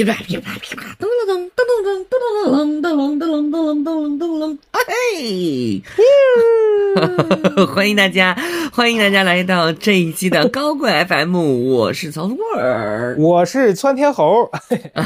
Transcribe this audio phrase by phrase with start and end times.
[0.00, 5.82] 噼啪噼啪噼啪，噔噔噔噔噔噔噔噔噔噔噔噔噔噔噔，啊嘿！
[7.68, 8.34] 欢迎大家，
[8.72, 14.48] 欢迎大家来到这一期的高贵 FM，我是曹富贵儿，我是窜天猴。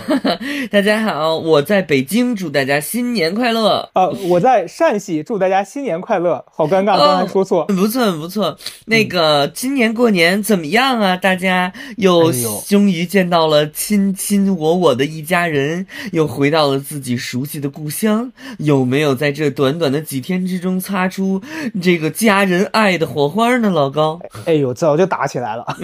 [0.71, 3.89] 大家好，我在北京，祝大家新年快乐。
[3.95, 6.45] 啊，我在陕西，祝大家新年快乐。
[6.55, 7.65] 好尴尬，刚才说错。
[7.67, 8.57] 不错，不错。
[8.85, 11.17] 那个今年过年怎么样啊？
[11.17, 12.31] 大家又
[12.67, 18.31] 终于见到了亲亲我我的一家人，又回到了自己熟悉的故乡。
[18.59, 21.41] 有没有在这短短的几天之中擦出？
[21.83, 24.21] 这个家人爱的火花呢，老高。
[24.47, 25.67] 哎呦，早就打起来了。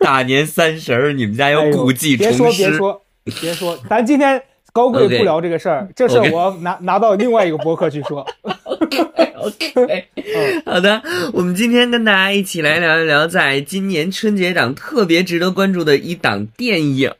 [0.00, 2.32] 大年三十儿，你们家要故技重施。
[2.32, 8.26] 别说别说别说，咱今天高贵不聊这个事儿，这事儿我拿拿到另外一个博客去说。
[9.42, 10.04] OK，
[10.64, 11.02] 好的，
[11.32, 17.12] 我们今天跟大家一起来聊一聊，在今年春节档特别值得关注的一档电影，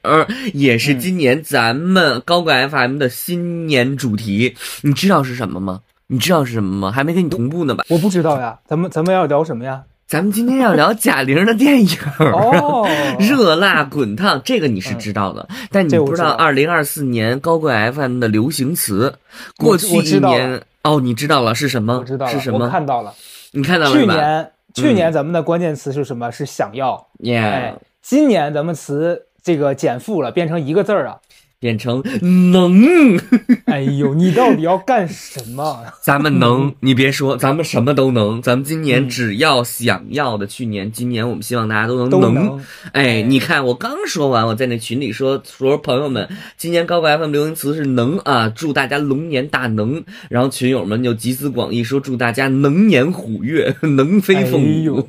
[0.55, 4.55] 也是今年咱们高贵 FM 的新年主题。
[4.83, 5.81] 你知道是什么吗？
[6.13, 6.93] 你知道是什么吗？
[6.93, 7.83] 还没跟你同步呢吧？
[7.89, 8.59] 我不知道呀。
[8.67, 9.83] 咱们咱们要聊什么呀？
[10.07, 11.89] 咱们今天要聊贾玲的电影
[12.19, 12.87] 哦，
[13.19, 19.15] 热辣滚烫，这个你是知道的，但你不知道二零二四年高贵 FM 的流行词。
[19.57, 22.01] 过去一年哦，你知道了是什么？
[22.01, 22.69] 我知道是什么？
[22.69, 23.15] 看到了，
[23.53, 26.31] 你看到了去年去年咱们的关键词是什么？
[26.31, 27.07] 是想要。
[27.21, 31.17] 耶，今年咱们词这个减负了，变成一个字儿啊。
[31.63, 32.03] 变成
[32.51, 33.17] 能，
[33.67, 35.79] 哎呦，你到底要干什么？
[36.03, 38.43] 咱们能，你别说，咱们什么都能。
[38.43, 42.61] 咱们今年只要想要的，去年、今年我们希望大家都能能。
[42.91, 50.03] 哎，你看，我刚说完，我在那群里说说朋友们，今年高白 FM 流行词是能啊，祝大家龙年大能。
[50.29, 54.61] 然后群友们就集思广益说祝大家能年虎跃， 能飞凤
[54.91, 55.07] 舞。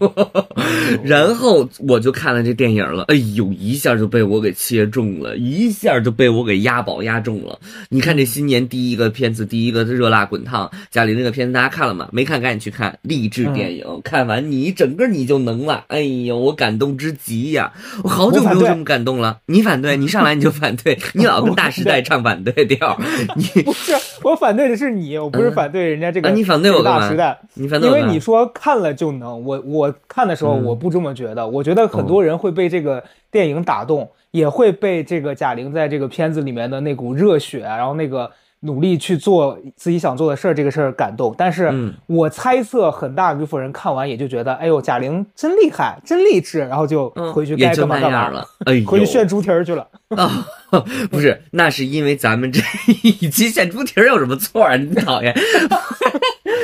[1.03, 6.42] 然后我就看了这电影了，哎呦，一下就被我给切中了，一下就被我。
[6.43, 7.59] 给押宝押中了，
[7.89, 12.09] 你看这新年第一个片子，第一个热辣滚烫，贾玲那个片子大家看了吗？
[12.11, 15.85] 没看赶紧去看励志电影，看完你整个你就能了。
[15.87, 17.71] 哎呦，我感动之极呀！
[18.03, 19.39] 我好久没有这么感动了。
[19.47, 22.99] 你反对， 你上来你就反对，你老跟大时代唱反对调。
[23.35, 23.93] 你 不是
[24.23, 26.29] 我反对的是你，我不是反对人家这个。
[26.31, 33.03] 你反对我大时代，你反对因为你说看了就能，我我看的时候我不这么觉得，我觉得很多人会被这个
[33.33, 34.09] 电影打动。
[34.33, 38.27] 也会被这个贾玲在这个片子里面的那股热血，然后那个
[38.61, 41.35] 努力去做自己想做的事儿，这个事儿感动。
[41.37, 41.71] 但是
[42.07, 49.87] 我猜测很大一部分人看完也就觉得，哎呦，贾玲真厉害，真励志，然后就回去该干嘛干嘛了，哎，回去炫猪蹄儿去了。
[50.09, 50.47] 啊，
[51.11, 52.59] 不是，那是因为咱们这
[53.03, 54.75] 一期炫猪蹄儿有什么错啊？
[54.77, 55.31] 你讨厌。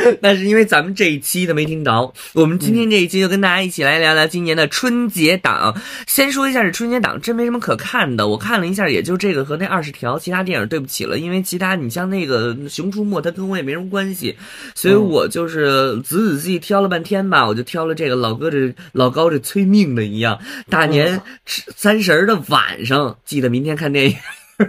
[0.22, 5.76] 那是因为咱们这一期的没听着，我们今天这一期就跟大家一起来聊聊今年的春节档。
[6.08, 10.70] 先说一下这春节档真没什么可看的，我看了一下，也就这个和那二十条其他电影。
[10.70, 14.38] 对不起了，因为其他你像那个《熊出没》，它跟我也没什么关系，
[14.76, 20.40] 所以我就是仔仔细细挑了半天吧，我就挑了这个老哥这老高这催命的一样，
[20.70, 24.16] 大年三十的晚上记得明天看电影，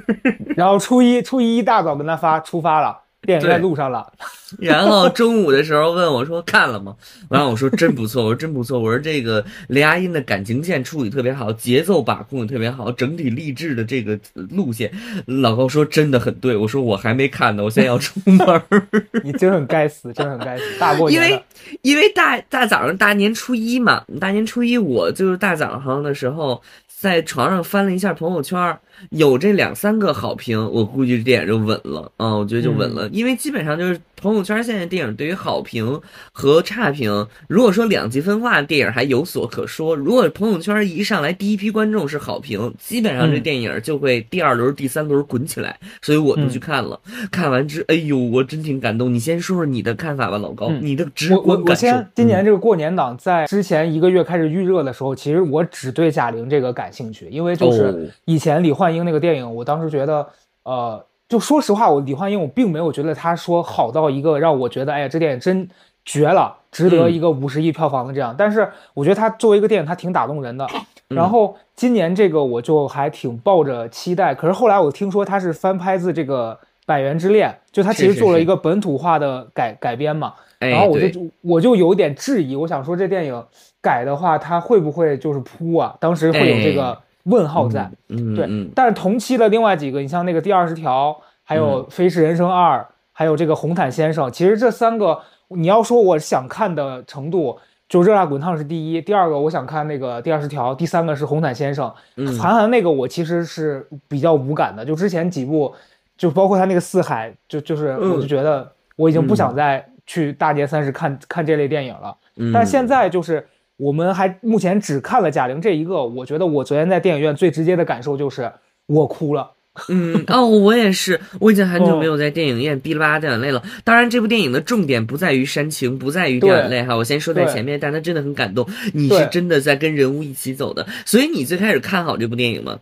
[0.57, 2.97] 然后初一初一一大早跟他发出发了。
[3.23, 4.11] 电影在路上了，
[4.59, 6.97] 然后中午的时候问我说看了吗？
[7.29, 14.91] 然后我说真不错，我说真不错，我说这个雷佳音的感情线处理特别好，节奏把控的特别好，整体励志的这个路线，
[15.27, 16.57] 老高说真的很对。
[16.57, 18.63] 我说我还没看呢，我现在要出门。
[19.23, 21.45] 你真很该死，真很该死，大过年因为
[21.83, 28.79] 因为大大早上大年初一嘛，大年初一我就是大早上的时候在床上翻了一下朋友圈。
[29.11, 32.35] 有这两三个好评，我估计这电影就稳了啊！
[32.35, 36.01] 我觉得就稳了，因为基本上就是朋友圈现在电影对于好评
[36.33, 39.97] 和差评，如果说两极分化，电影还有所可说。
[39.97, 45.79] 如果朋友圈一上来第一批观众是好评，基本上这电影就会第二轮、第三轮滚起来。
[46.03, 47.01] 所以我就去看了，
[47.31, 49.13] 看完之，哎呦，我真挺感动。
[49.13, 51.63] 你先说说你的看法吧，老高，你的直观感受。
[51.63, 58.90] 我我先，今年这个过年档在之前一个月开始预热的时候，其实我只对贾玲这个感兴趣，因为就是以前李焕。
[58.95, 60.27] 英那个电影，我当时觉得，
[60.65, 65.69] 呃，就说实话，我李焕英我并没有觉得他说好到一个让我觉得，哎呀，这电影真
[66.05, 68.35] 绝了，值得一个五十亿票房的这样。
[68.37, 70.67] 但是我觉得他作为一个电影，他挺打动人的。
[71.09, 74.35] 然后今年这个我就还挺抱着期待。
[74.35, 80.35] 可是后来我听说他是翻拍自这个《百元之恋》，就他其实做了一个本土化的改改编嘛。
[80.59, 83.45] 然后我就我就有点质疑，我想说这电影
[83.81, 85.97] 改的话，他会不会就是扑啊？
[86.01, 86.97] 当时会有这个。
[87.25, 92.79] 问号在，对，但是同期的另外几个，你像那个第二十条，还有《飞驰人生二》，
[93.13, 97.59] 还有这个《红毯先生》，其实这三个，你要说我想看的程度，
[97.89, 101.93] 就热辣滚烫是第一，第二个我想看那个第二十条，第三个是红毯先生。
[102.41, 105.75] 韩寒那个我其实是比较无感的，就之前几部，
[106.17, 112.17] 就包括他那个四海，就就是我就觉得我已经不想再去大年三十看看这类电影了。
[112.55, 113.47] 但现在就是
[113.81, 118.53] 我们还目前只看了贾玲这一个，我觉得我昨天在电影院最直接的感受就是
[118.87, 119.53] 我哭了。
[119.89, 123.63] 嗯哦，我也是，我已经很久没有在电影院哔哩吧啦掉眼泪了。
[123.85, 126.95] 当然，这部电影的重点不在于煽情，不在于掉眼泪哈。
[126.95, 128.69] 我先说在前面，但它真的很感动。
[128.93, 132.81] 你是真的在跟人物一起走的，所以你最开始看好这部电影吗？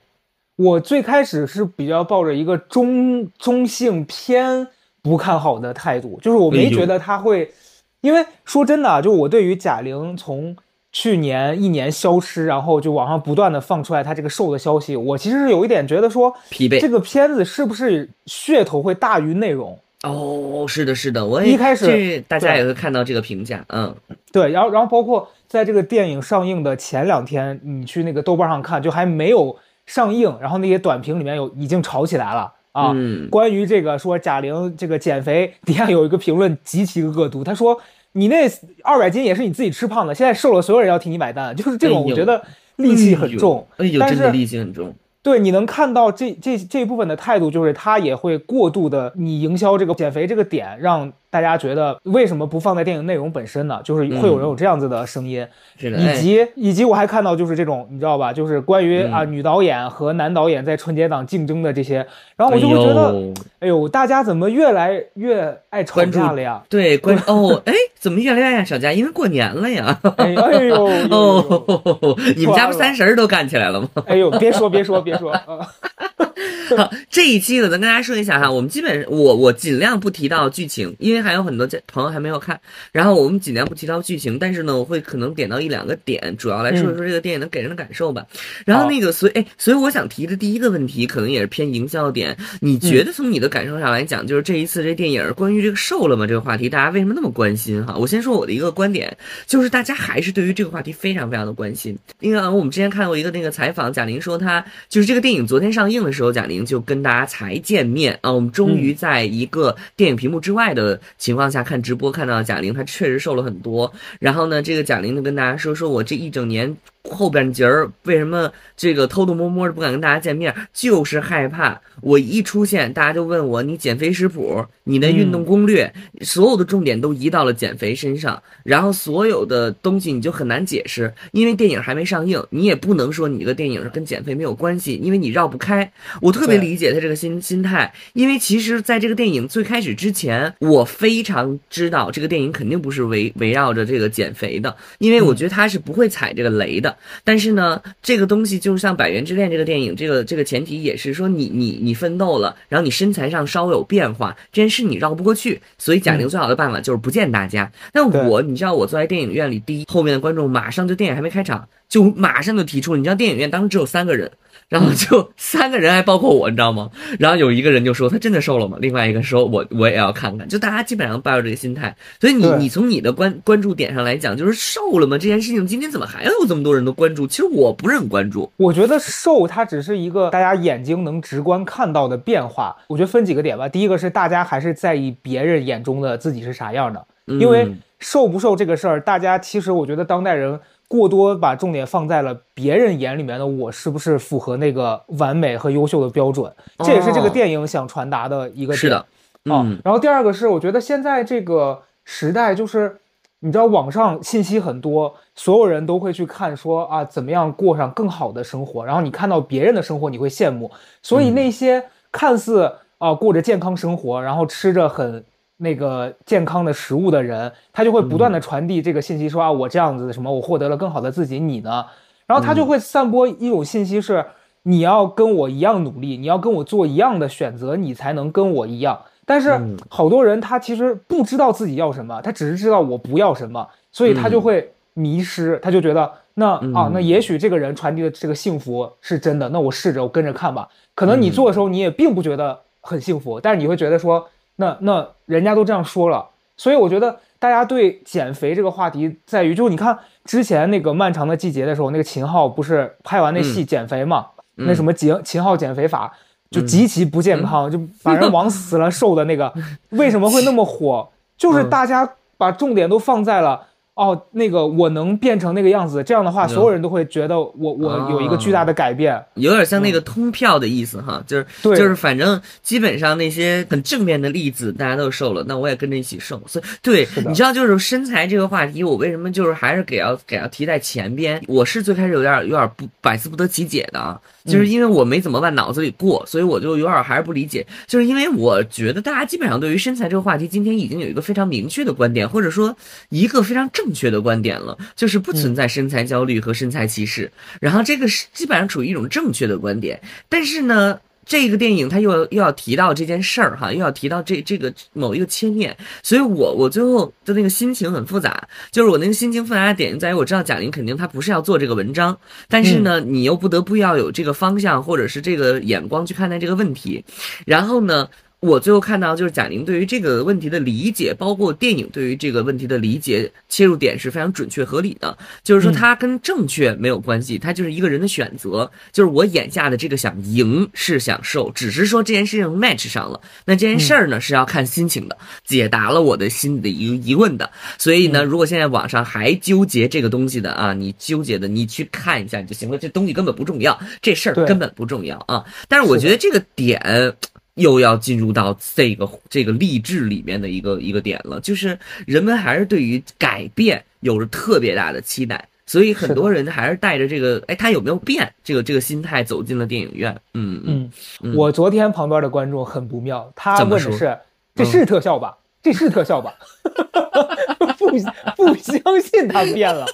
[0.56, 4.66] 我最开始是比较抱着一个中中性偏
[5.02, 7.52] 不看好的态度，就是我没觉得他会，
[8.00, 10.56] 因为说真的，就我对于贾玲从。
[10.90, 16.80] 去年一年消失，然后就网上不断的放出来他这个瘦的消息，我其实是有一点觉得说疲惫。
[16.80, 19.78] 这个片子是不是噱头会大于内容？
[20.02, 23.94] 哦，是的，是的，我一开始大家也会看到这个评价，嗯，
[24.32, 32.94] 对，然后然后包括在这个电影上映的前两天，你去那个豆瓣上看，就还没有上映，然后那些短评里面有已经吵起来了啊，
[33.30, 37.78] 关于这个说贾玲这个减肥，底下有一个评论极其恶毒，他说。
[38.18, 38.48] 你那
[38.82, 42.42] 二百斤也是你自己吃胖的，现在瘦了，所有人要替你买单，就是这种，我觉得
[42.76, 43.66] 戾气很重。
[43.76, 44.94] 哎呦，真的戾气很重。
[45.22, 51.12] 对，你能看到这这这一部分的态度，就是他也会过度的你营销这个减肥这个点，让。
[51.30, 53.78] 大家觉得为什么不放在电影内容本身呢？
[53.84, 55.46] 就是会有人有这样子的声音，
[55.78, 58.32] 以及以及我还看到就是这种你知道吧？
[58.32, 61.96] 就是关于啊女导演和男导演在春节档竞争的这些，
[62.34, 63.14] 然后我就会觉得，
[63.60, 66.62] 哎呦，大家怎么越来越爱吵架了呀？
[66.70, 67.74] 对，关哦， 哎，
[68.08, 68.90] 怎么越来越爱小佳？
[68.90, 69.98] 因为过年了呀！
[70.16, 70.32] 哎
[70.64, 73.88] 呦， 哦，你们家不三十都干起来了吗？
[74.06, 75.30] 哎呦，别说别说别说。
[76.76, 82.60] 好，这一期呢，咱跟大家说一下哈，我们基本我我尽量不提到剧情，因为还有很多朋友还没有看，
[82.92, 88.26] 然后我们尽量不提到剧情，但是呢，我会可能点到一两个点，主要来说一说这个电影能给人的感受吧。
[88.66, 97.96] 然后那个，所以哎，所以我想提的第一个问题，可能也是偏营销点，你觉得从你的感受上来讲，就是这一次这电影关于这个瘦了吗这个话题，大家为什么那么关心哈？
[97.96, 99.16] 我先说我的一个观点，
[99.46, 106.57] 就是大家还是对于这个话题非常非常的关心，因为我们之前看过一个那个采访，贾玲说她就是这个电影昨天上映的时候，贾玲。
[106.64, 113.92] 就跟大家才见面啊，我们终于在一个电影屏幕之外的情况下看直播，看到贾玲，她确实瘦了很多。
[114.20, 116.76] 然后呢，这个贾玲就跟大家说，说我这一整年。
[117.04, 120.54] 后半截儿为什么这个偷偷摸摸的不敢跟大家见面？
[120.72, 135.90] 就是害怕我一出现，大家就问我你减肥食谱、你的运动攻略，所有的重点都移到了减肥身上，然后所有的东西你就很难解释，因为电影还没上映，你也不能说你这个电影是跟减肥没有关系，因为你绕不开。
[136.20, 146.87] 我特别理解他这个心心态，因为其实在这个电影最开始之前，我非常知道这个电影肯定不是围围绕着这个减肥的，因为我觉得他是不会踩这个雷的。
[147.24, 155.60] 但是呢，这个东西就像《百元之恋》这个电影，这个这个前提也是说你你你奋斗了，然后你身材上稍微有变化，这件事你绕不过去。
[155.78, 157.70] 所以贾玲最好的办法就是不见大家。
[157.92, 164.30] 那我你知道我坐在电影院里，第一后面的观众马上就电影还没开场，就马上就提出了，你知道电影院当时只有三个人。
[164.68, 166.90] 然后就 三个人，还包括我，你知道吗？
[167.18, 168.76] 然后有一个人就说他真的瘦了吗？
[168.80, 170.46] 另外一个说我我也要看看。
[170.46, 175.16] 就大家基本上抱着这个心态，所以你你从你的关关注点上来讲，就是瘦了吗？
[175.16, 177.26] 这件事情今天怎么还有这么多人都关注？
[177.26, 178.50] 其实我不是很关注。
[178.58, 182.76] 我觉得瘦它只是一个大家眼睛能直观看到的变化。
[182.88, 183.68] 我觉得分几个点吧。
[183.68, 187.66] 第一个是大家还是在意别人眼中的自己是啥样的，因为
[187.98, 190.60] 瘦不瘦这个事儿，大家其实我觉得当代人。
[190.88, 196.50] 过多把重点放在了别人眼里面的我是不是符合那个完美和优秀的标准？
[196.78, 198.96] 这也是这个电影想传达的一个是的
[199.44, 199.66] 啊。
[199.84, 202.96] 然后第二个是，我觉得现在这个时代就是，
[203.40, 208.84] 你知道网上信息很多，所有人都会去看说啊，怎么样过上更好的生活。
[208.84, 210.70] 然后你看到别人的生活，你会羡慕。
[211.02, 215.22] 所以那些看似啊过着健康生活，然后吃着很。
[215.58, 221.84] 那个健康的食物的人，他就会不断的传递这个信息，说啊，我这样子什么，我获得了更好的自己，你呢？
[222.26, 224.24] 然后他就会散播一种信息，是
[224.62, 229.00] 你要跟我一样努力，你要跟我做一样的选择，你才能跟我一样。
[229.26, 240.68] 但是好多人他其实不知道自己要什么，他只是知道我不要什么，所以他就会迷失，他就觉得那啊，那也许这个人传递的这个幸福是真的，那我试着我跟着看吧。
[240.94, 244.28] 可能你做的时候你也并不觉得很幸福，但是你会觉得说。
[244.60, 254.26] 那那人家都这样说了，所以我觉得大家对减肥这个话题在于，就是你看之前那个漫长的季节的时候，那个秦昊不是拍完那戏减肥嘛？
[254.56, 256.12] 那什么秦秦昊减肥法
[256.50, 259.52] 就极其不健康，就把人往死了瘦的那个，
[259.90, 261.08] 为什么会那么火？
[261.36, 276.40] 就是大家把重点都放在了哦，那个我能变成那个样子，这样的话，所有人都会觉得我我有一个巨大的改变，有点像那个通票的意思哈，就是就是反正基本上那些很正面的例子大家都瘦了，那我也跟着一起瘦。
[276.46, 281.42] 所以对，你知道就是身材这个话题，我为什么就是还是给要给要提在前边？
[281.48, 287.66] 我是最开始有点有点不百思不得其解的啊，就是因为我没怎么往脑子里过，所以我就有点还是不理解。
[287.88, 292.76] 就是因为我觉得大家基本上对于身材这个话题，今天已经有一个非常明确的观点，或者说
[293.08, 293.88] 一个非常正。
[293.88, 299.98] 正确的观点了，就是不存在身材焦虑和身材歧视，然后这个是基本上处于一种正确的观点。
[300.28, 312.18] 但是呢，这个电影它又要又要提到这件事儿哈，又要提到这这个某一个切面，所以我我最后的那个心情很复杂，就是我那个心情复杂的点在于，我知道贾玲肯定她不是要做这个文章，
[312.48, 317.04] 但是呢，你又不得不要有这个方向或者是这个眼光去看待这个问题，
[317.44, 318.08] 然后呢。
[318.40, 325.18] 我最后看到，就是贾玲对于这个问题的理解，包括电影对于这个问题的理解，切入点是非常准确合理的。
[325.42, 328.70] 就是说，它跟正确没有关系，它就是一个人的选择。
[328.92, 333.20] 就是我眼下的这个想赢是想受，只是说这件事情 match 上了。
[333.44, 337.50] 那这件事儿呢是要看心情的，解答了我的心里的疑疑问的。
[337.76, 342.78] 所以呢，如果现在网上还纠结这个东西的啊，你纠结的，你去看一下就行了。
[342.78, 345.44] 这东西根本不重要，这事儿根本不重要啊。
[345.66, 347.12] 但是我觉得这个点。
[347.58, 360.18] 又要进入到这个这个励志里面的一个一个点了，就是人们还是对于改变有着特别大的期待，所以很多人还是带着这个，哎，他有没有变这个这个心态走进了电影院。
[360.34, 360.90] 嗯
[361.22, 364.18] 嗯，我昨天旁边的观众很不妙，他问的是：
[364.54, 365.36] 这是特效吧？
[365.60, 366.34] 这是特效吧？
[367.78, 367.90] 不
[368.36, 369.84] 不相信他变了。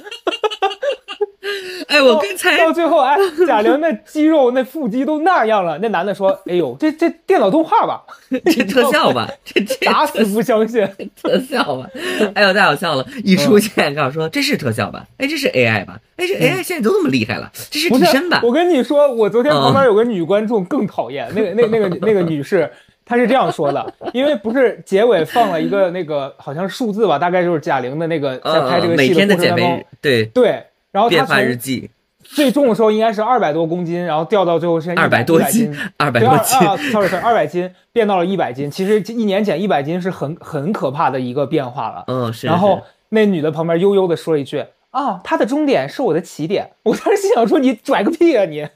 [1.88, 3.16] 哎，我刚才到最后，哎，
[3.47, 5.78] 贾玲那肌肉、那腹肌都那样了。
[5.83, 8.02] 那男的说：“哎呦，这这电脑动画吧？
[8.47, 9.28] 这特效吧？
[9.45, 10.87] 这这打死不相信
[11.21, 11.88] 特效吧？
[12.35, 13.07] 哎呦，太好笑了！
[13.23, 15.04] 一出现，告诉说这是特效吧？
[15.19, 15.99] 哎，这是 AI 吧？
[16.16, 18.40] 哎，这 AI 现在都这么厉害了，这是替身吧？
[18.43, 22.71] 我跟你说，我昨天旁边有个女观众更讨厌，那个那那个那个女士，
[23.04, 30.64] 她是这样说的：因为不是结尾放了一个那个好像数字吧，大概就是贾玲的那个在拍这个每天的减肥，对对。
[30.95, 31.91] 然后变化日记
[32.23, 36.59] 最重的时候应该是二百多公斤，然后掉到最后是二百多斤，二百多斤
[36.93, 38.71] ，sorry sorry，二百斤变到了一百斤。
[38.71, 42.05] 其实一年减一百斤是很很可怕的一个变化了。
[42.07, 42.47] 嗯，是。
[42.47, 48.67] 然后那女的旁边悠悠的说了一句：“啊，她的终点是我的起点。”我当时心想说：“你拽个屁啊你！”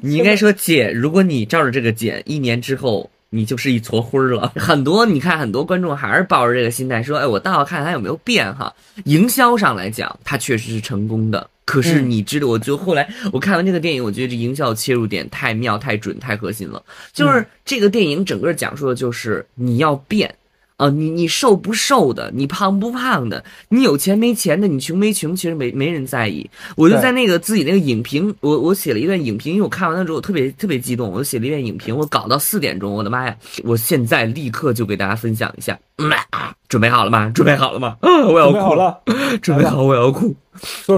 [0.00, 4.52] 你应该说姐，如果你照着这个减，一年之后你就是一撮灰了。
[4.56, 11.48] 很多你看，很多观众还是抱着这个心态说：“哎，我倒要看他有没有变哈。”营销上来讲，他确实是成功的。
[11.64, 16.82] 可是你知道，我就后来我看完这个电影，我觉得这营销切入点太妙、太准、太核心了。
[17.12, 20.34] 就是这个电影整个讲述的就是你要变
[20.78, 26.48] 啊，你你瘦不瘦的，你胖不胖的，你有钱没钱的，你穷没穷，其实没没人在意。
[26.76, 33.36] 我就在那个自己那个影评，我我写了一段影评，因为我看完了之后我特别特别激动，我就写了一段影评，我搞到四点钟，我的妈呀！
[33.64, 35.76] 我现在立刻就给大家分享一下，
[36.68, 37.32] 准备好了吗？
[37.34, 37.96] 准备好了吗？
[38.00, 39.02] 啊， 我要哭了，
[39.42, 40.32] 准备好，我要哭，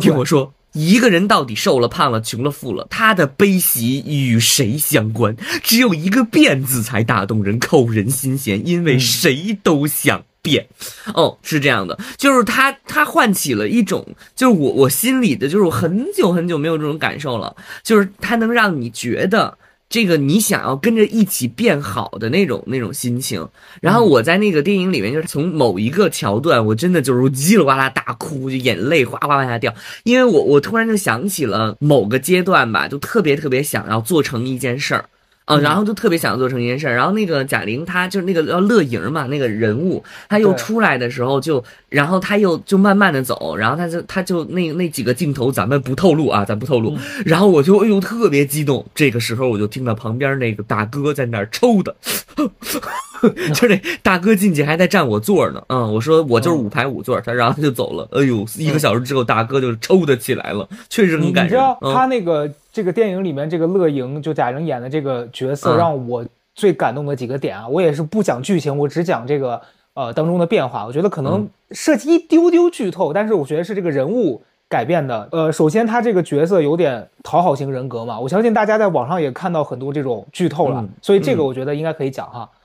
[0.00, 0.52] 听我说。
[0.72, 5.36] 一个人到底瘦了、胖了、穷了、富了，他的悲喜与谁相关？
[5.62, 10.66] 只有一个“变”字才打动人、扣人心弦，因为谁都想变。
[11.14, 19.58] 哦，是这样的，就是他，他唤起了一种，就是我我心里的，就是我很久很久没有这种感受了，就是他能让你觉得。
[19.90, 23.46] 这个你想要跟着一起变好的那种那种心情，
[23.82, 35.06] 然后我在那个电影里面，就是从某一个桥段，我真的就是叽里呱啦大哭，就眼泪哗哗往下掉，因为我我突然就想起了某个阶段吧，就特别特别想要做成一件事儿。
[35.50, 51.94] 嗯，然后就特别想做成一件事儿，然后那个贾玲，她就是那个叫乐莹嘛，那个人物，她又出来的时候就，然后她又就慢慢的走，然后她就她就那那几个镜头咱们不透露啊，咱不透露， 然后我就哎呦特别激动，这个时候我就听到旁边那个大哥在那儿抽的。
[53.54, 58.08] 就那大哥进去还在占我座呢，嗯，我说我就是五排五座，他然后他就走了。
[58.12, 61.46] 哎呦，一个小时之后，大哥就抽的起来了，确实很感人。
[61.46, 66.24] 你知道他那个这个电影里面这个乐莹，就贾玲演的这个角色，让我
[66.54, 69.60] 最感动的几个点啊，我也是不讲剧情，我只讲这个
[69.94, 70.86] 呃当中的变化。
[70.86, 75.28] 我觉得可能涉及一丢丢剧透，但是我觉得是这个人物改变的。
[75.32, 82.48] 呃，首先他这个角色有点讨好型人格嘛，我相信大家在网上也看到很多这种剧透了，所以这个我觉得应该可以讲哈。
[82.52, 82.56] 嗯，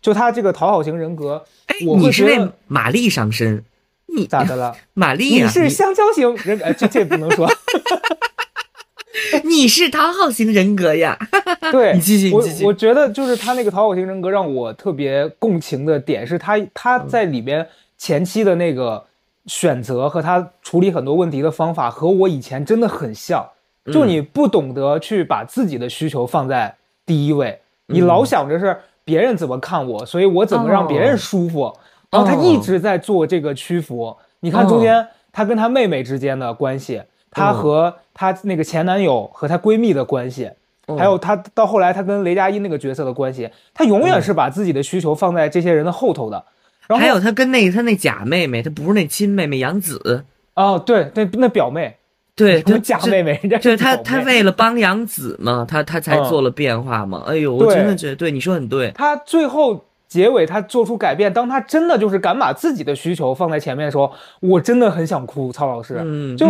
[0.00, 3.64] 就他这个讨好型人格，哎，你是为玛丽上身，
[4.06, 4.76] 你咋的了？
[4.94, 7.48] 玛丽，你是香蕉型人，呃，这这不能说。
[9.42, 11.18] 你是讨好型人格呀？
[11.72, 12.44] 对，你继续，我。
[12.64, 17.66] 我觉得就是他那个讨好型人格让我特别共情的点是他他在里边
[17.98, 19.04] 前期的那个
[19.46, 23.44] 选择和他处理很多问题的方法和我以前真的很像，
[23.92, 31.72] 就你不懂得去把自己的需求放在第一位，你老想着是别人怎么看我，所以我怎么让别人舒服，
[32.10, 34.14] 然后他一直在做这个屈服。
[34.40, 40.50] 你看中间他跟他妹妹之间的关系，他和他那个前男友和她闺蜜的关系，
[40.98, 46.44] 还有他到后来他跟雷佳音那个角色的关系，他永远是把自己的需求放在这些人的后头的。
[46.88, 50.24] 然后还有他跟那他那假妹妹，他不是那亲妹妹杨紫。
[50.54, 51.96] 哦，对对，那表妹，
[52.36, 57.22] 对，他假妹妹，对他他为了帮杨紫嘛，他他才做了变化嘛。
[57.26, 58.92] 哎呦，我真的觉得对你说很对。
[58.94, 65.50] 他最后结尾他做出改变，当他真的就是敢把自己的需求放在前面的时候，我真的很想哭。
[65.50, 65.94] 曹老师，
[66.36, 66.46] 就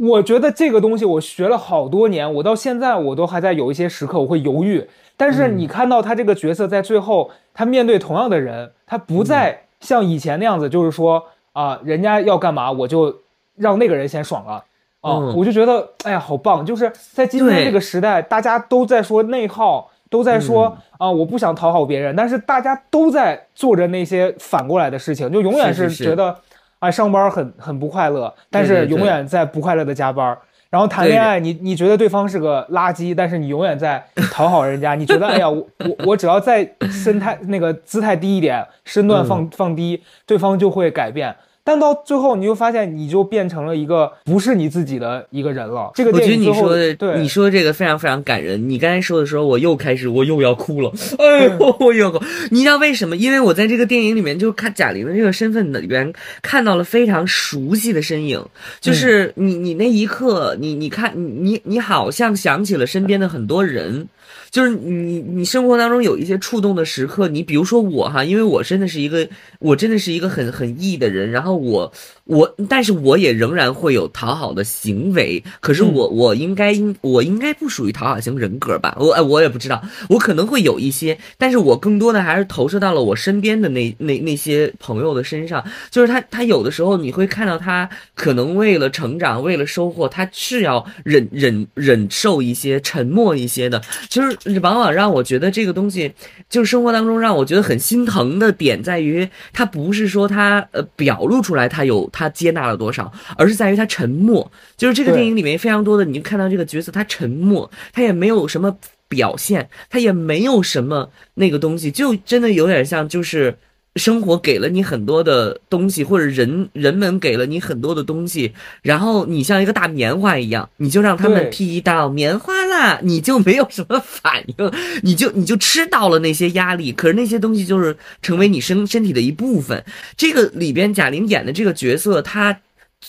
[0.00, 4.84] 我觉得这个东西我学了好多年，我到现在我都还在有一些时刻我会犹豫。
[5.16, 13.20] 但是你看到他这个角色在最后，他面对同样的人，他不再像以前那样子，就是说啊，人家要干嘛我就
[13.54, 14.64] 让那个人先爽了
[15.02, 16.64] 啊，我就觉得哎呀好棒！
[16.64, 26.34] 就是在今天这个时代，大家都在说内耗，都在说啊，我不想讨好别人，但是大家都在做着那些反过来的事情，就永远是觉得
[26.78, 30.38] 啊上班很很不快乐，但是永远在不快乐的加班。
[30.70, 34.94] 然后谈恋爱，你你觉得对方是个垃圾，但是你永远在讨好人家。
[34.96, 41.36] 你觉得，哎呀，我我我只要再身态那个姿态低一点，身段放放低，对方就会改变。
[41.64, 45.92] 但到最后，你就发现，你就变成了一个不是你自己的一个人了。
[45.94, 48.68] 这个电影你说的，对你说这个非常非常感人。
[48.68, 50.92] 你刚才说的时候，我又开始，我又要哭了。
[51.18, 52.18] 哎呦，我又哭！
[52.50, 53.16] 你知道为什么？
[53.16, 58.44] 因为我在这个电影里面，就看贾玲的这个身份里边，看到了非常熟悉的身影。
[58.80, 64.08] 就是你，你那一刻，你你看，你你好像想起了身边的很多人。
[64.52, 71.92] 就是你，你生活当中有一些触动的时刻，你比如说我哈，因为我真的是一个，我真的是一个很很 E 的人，然后我。
[72.32, 75.44] 我，但是我也仍然会有讨好的行为。
[75.60, 78.96] 可是我，我应该应，我应该不属于讨好型人格吧？
[78.98, 85.62] 我，我也不知道，我可能会有一些，但是我更多的还是投射到了我身边的那那那些朋友的身上。
[85.90, 93.82] 就是他，他有的时候你会看到他可能为了成长，为了收获，他是要忍忍忍受一些沉默一些的。
[94.08, 96.14] 就是往往让我觉得这个东西，
[96.48, 102.08] 就是生活当中让我觉得很心疼的点在于，他不是说他呃表露出来他有。
[102.10, 104.50] 他接纳了多少，而是在于他沉默。
[104.76, 108.76] 就是这个电影里面非常多的，你就看到这个角色，他沉默，他也没有什么
[109.08, 113.56] 表现，他也没有什么那个东西，就真的有点像，就是
[113.96, 118.52] 生活给了你很多的东西，或者人人们给了你很多的东西，
[118.82, 129.84] 然后你像一个大棉花一样，你就让他们踢到棉花啦，你就没有什么反应，你就你就吃到了那些压力，可是那些东西就是成为你身身体的一部分。
[130.16, 132.58] 这个里边贾玲演的这个角色，她。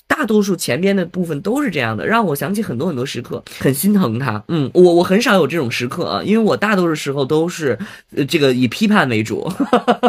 [0.07, 4.43] 大多数前边的部分都是这样的，让我想起很多很多时刻，很心疼他。
[4.47, 7.77] 嗯，我我很少有这种时刻啊，因为我大多数时候都是，
[8.15, 9.51] 呃，这个以批判为主。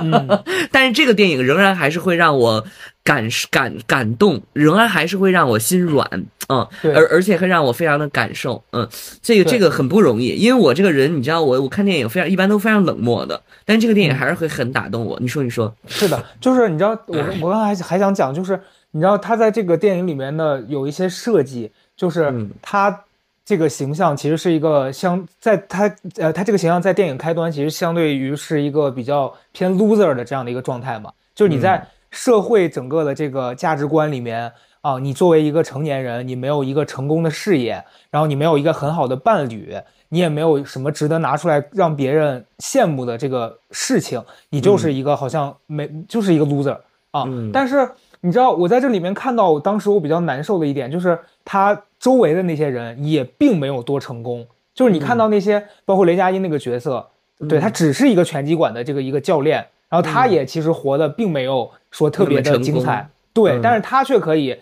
[0.71, 2.65] 但是这个电影仍然还是会让我
[3.03, 6.25] 感感感动，仍然还是会让我心软。
[6.49, 8.63] 嗯，而而且会让我非常的感受。
[8.73, 8.87] 嗯，
[9.23, 15.19] 这个这个很不容易，因为我这个人，你知道，我我看电影非常一般都非常冷漠的，但这个电影还是会很打动我。
[15.21, 18.61] 你说，你说，是的，就是你知道，我我刚才还还想讲，就是。
[18.95, 23.05] 你知道他在这个电影里面的有一些设计，就是他
[23.45, 39.77] 这个形象其实是一个相在他呃他这个形象在电影开端其实相对于是一个比较偏 loser 的这样的一个状态嘛，就是你在社会整个的这个价值观里面啊，你作为一个成年人，你没有一个成功的事业，然后你没有一个很好的伴侣，
[40.11, 46.79] 你也没有什么值得拿出来让别人羡慕的这个事情，你就是一个好像没就是一个 loser
[47.11, 47.91] 啊，但是。
[48.25, 54.47] 你知道我在这里面看到，当时我比较难受的一点就是，他周围的那些人也并没有多成功。
[54.75, 57.07] 就是你看到那些，包括雷佳音那个角色，
[57.47, 59.59] 对他只是一个拳击馆的这个一个教练，
[59.91, 63.07] 然后他也其实活的并没有说特别的精彩。
[63.35, 64.57] 对，但是他却可以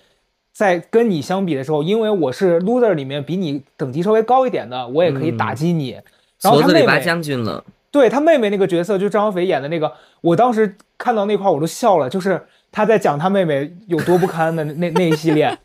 [0.53, 5.96] 在跟你相比的时候，因为我是 loser 里面比你等级稍微高一点的，我也可以打击你。
[6.40, 12.42] 然后他妹妹将军了，对他妹妹那个角色，就张小斐演的那个，我当时看到那块我都笑了，就是。
[12.73, 15.57] 他在讲他妹妹有多不堪的那 那一系列，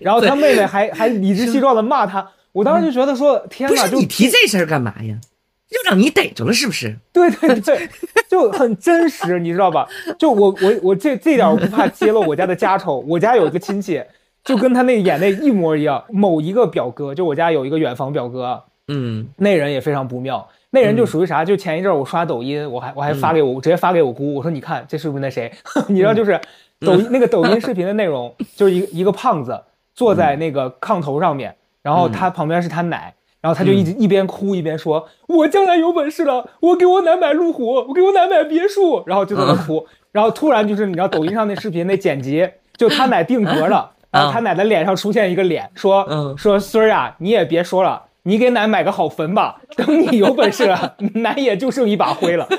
[0.00, 5.20] 然后他妹妹还还理直气壮的骂他，我当时就觉得说天哪，就你提这事儿干嘛呀？
[5.68, 6.96] 又让你逮着了是不是？
[7.12, 7.88] 对对对，
[8.28, 9.86] 就很真实，你知道吧？
[10.18, 14.02] 就我我我这这点我不怕揭露我家的家丑，我家有一个亲戚，
[14.42, 16.02] 就跟他那演那一模一样。
[16.10, 20.46] 某一个表哥，就我家有一个远房表哥，嗯，那人也非常不妙。
[20.70, 21.44] 那人就属于啥？
[21.44, 25.50] 就前一阵我刷抖音，我还我还发给我直接发给我姑，我说你看这是不是那谁？
[25.88, 26.40] 你知道就是
[26.80, 29.60] 抖音 那个抖音视频的内容就是一个一个胖子
[29.94, 46.06] 坐在那个炕头上面，然后他旁边是他奶，然后他就一直一边哭一边说：“我将来有本事了，我给我奶买路虎，我给我奶买别墅。”然后就在那哭，然后突然就是你知道抖音上那视频那剪辑，就他奶定格了， 然后他奶的脸上出现一个脸，说
[46.38, 52.48] ：“说孙儿啊，你也别说了，你给奶买个好坟吧， 等你有本事了， 奶也就剩一把灰了。”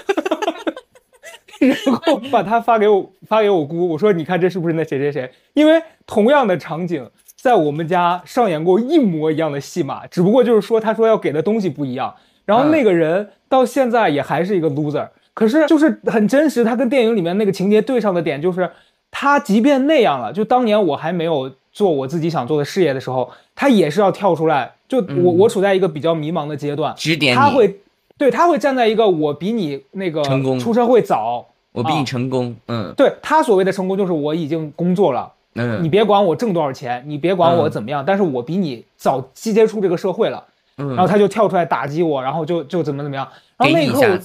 [1.62, 5.32] 然后把他发给我，发给我姑，我说：“你看这是不是那谁谁谁？
[5.54, 7.08] 因为同样的场景
[7.40, 12.16] 在我们家上演过一模一样的戏码，只不过就是说他说要给的东西不一样。
[12.46, 16.64] 然后那个人到现在也还是一个 loser，可是就是很真实。
[16.64, 18.72] 他跟电影里面那个情节对上的点就是，
[19.12, 24.74] 他即便那样了，就当年我还没有做我自己想做的事业的时候，他也是要跳出来。
[24.88, 27.80] 就我我处在一个比较迷茫的阶段，指点他会
[28.18, 40.44] 对他会站在一个我比你那个成功出社会早。”我比你成功，嗯，对他所谓的成功就是我已经工作了，嗯，你别管我挣多少钱，你别管我怎么样，但是我比你早接触这个社会了，
[40.76, 44.20] 嗯，然后他就跳出来打击我，然后就就怎么怎么样，然后那一刻，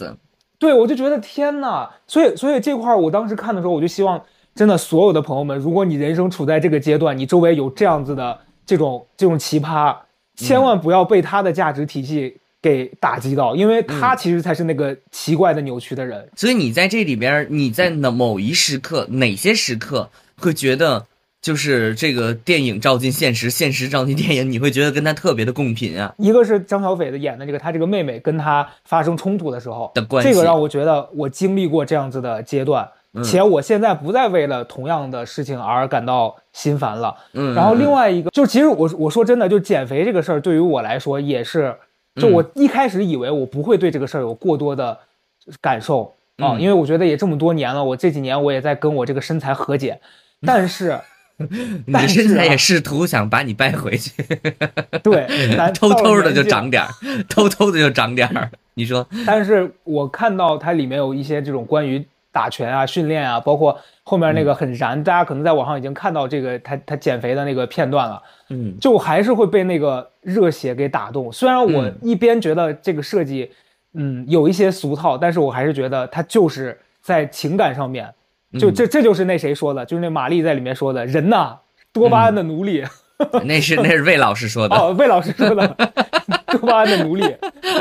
[0.59, 4.20] 对我就觉得天呐，所以所以这块我当时看的时候，我就希望
[4.57, 9.95] 真的所有的朋友们，如果你人生处在这个阶段，你周围有这样子的这种这种奇葩，
[10.35, 12.38] 千万不要被他的价值体系。
[12.62, 16.29] 给打击到，因为他其实才是那个奇怪的扭曲的人。
[16.35, 21.07] 所以你在这里边，你在哪某一时刻，哪些时刻会觉得，
[21.40, 26.12] 就是这个电影照进现实，现实照进电影，你会觉得跟他特别的共频啊？
[26.19, 32.88] 一个是张小斐的演的这个，他这个妹妹跟他发生冲突的时候的关系，这个让我觉得我经历过这样子的阶段，
[33.22, 37.14] 且我现在不再为了同样的事情而感到心烦了。
[37.33, 41.74] 嗯，然后另外一个，就其实我我说真的，就减肥这个事儿，对于我来说也是。
[42.18, 44.98] 就我一开始以为我不会对这个事儿有过多的
[45.61, 50.00] 感受啊，因为我觉得也这么多年了，我这几年我也在跟我这个身材和解，
[50.46, 50.98] 但是，
[51.87, 54.12] 你的身材也试图想把你掰回去，
[55.05, 55.26] 对，
[55.79, 56.88] 偷偷的就长点儿，
[57.29, 58.50] 偷偷的就长点儿。
[58.72, 62.02] 你说，但是我看到它里面有一些这种关于
[62.37, 68.22] 打拳啊、训练啊，包括后面那个很燃，大家可能在网上已经看到这个他他减肥的那个片段了。
[68.51, 71.33] 嗯，就还是会被那个热血给打动。
[71.33, 73.51] 虽然我一边觉得这个设计，
[73.94, 78.12] 嗯，有一些俗套，但是我还是觉得他就是在情感上面，
[78.61, 81.57] 就这这就是那谁说的，就是那玛丽在里面说的，人呐，
[81.90, 82.85] 多巴胺的奴隶。
[83.44, 85.77] 那是那是魏老师说的 哦，魏老师说的，
[86.59, 87.25] 多巴胺的奴隶。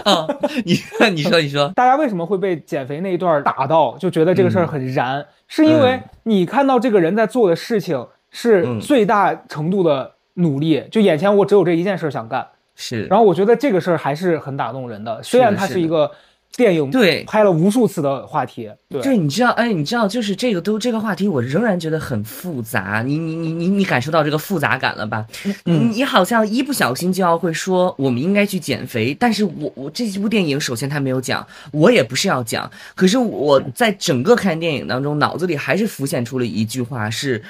[0.04, 0.28] 啊，
[0.66, 0.74] 你
[1.14, 5.26] 你说你说，大家为什么会被减肥那一段打到，就觉得这个事儿很燃？
[5.48, 10.14] 是因为你看到这个人在做的事情是最大程度的。
[10.38, 13.06] 努力，就眼前我只有这一件事想干，是。
[13.06, 16.12] 然后我觉得这个事儿还是很打动人的，虽然它是一个
[16.56, 23.04] 电影，对，拍了无数次的话题，对，你知道，哎，你知道，就是这个都这个话题，我仍然觉得很复杂。
[23.06, 25.26] 你你你你你感受到这个复杂感了吧？
[25.66, 37.44] 嗯，你好像一不小心就要会说我们应该去减肥，但是我我这部电影首先他没有讲，我也不是要讲，可是我在整个看电影当中，脑子里还是浮现出了一句话：是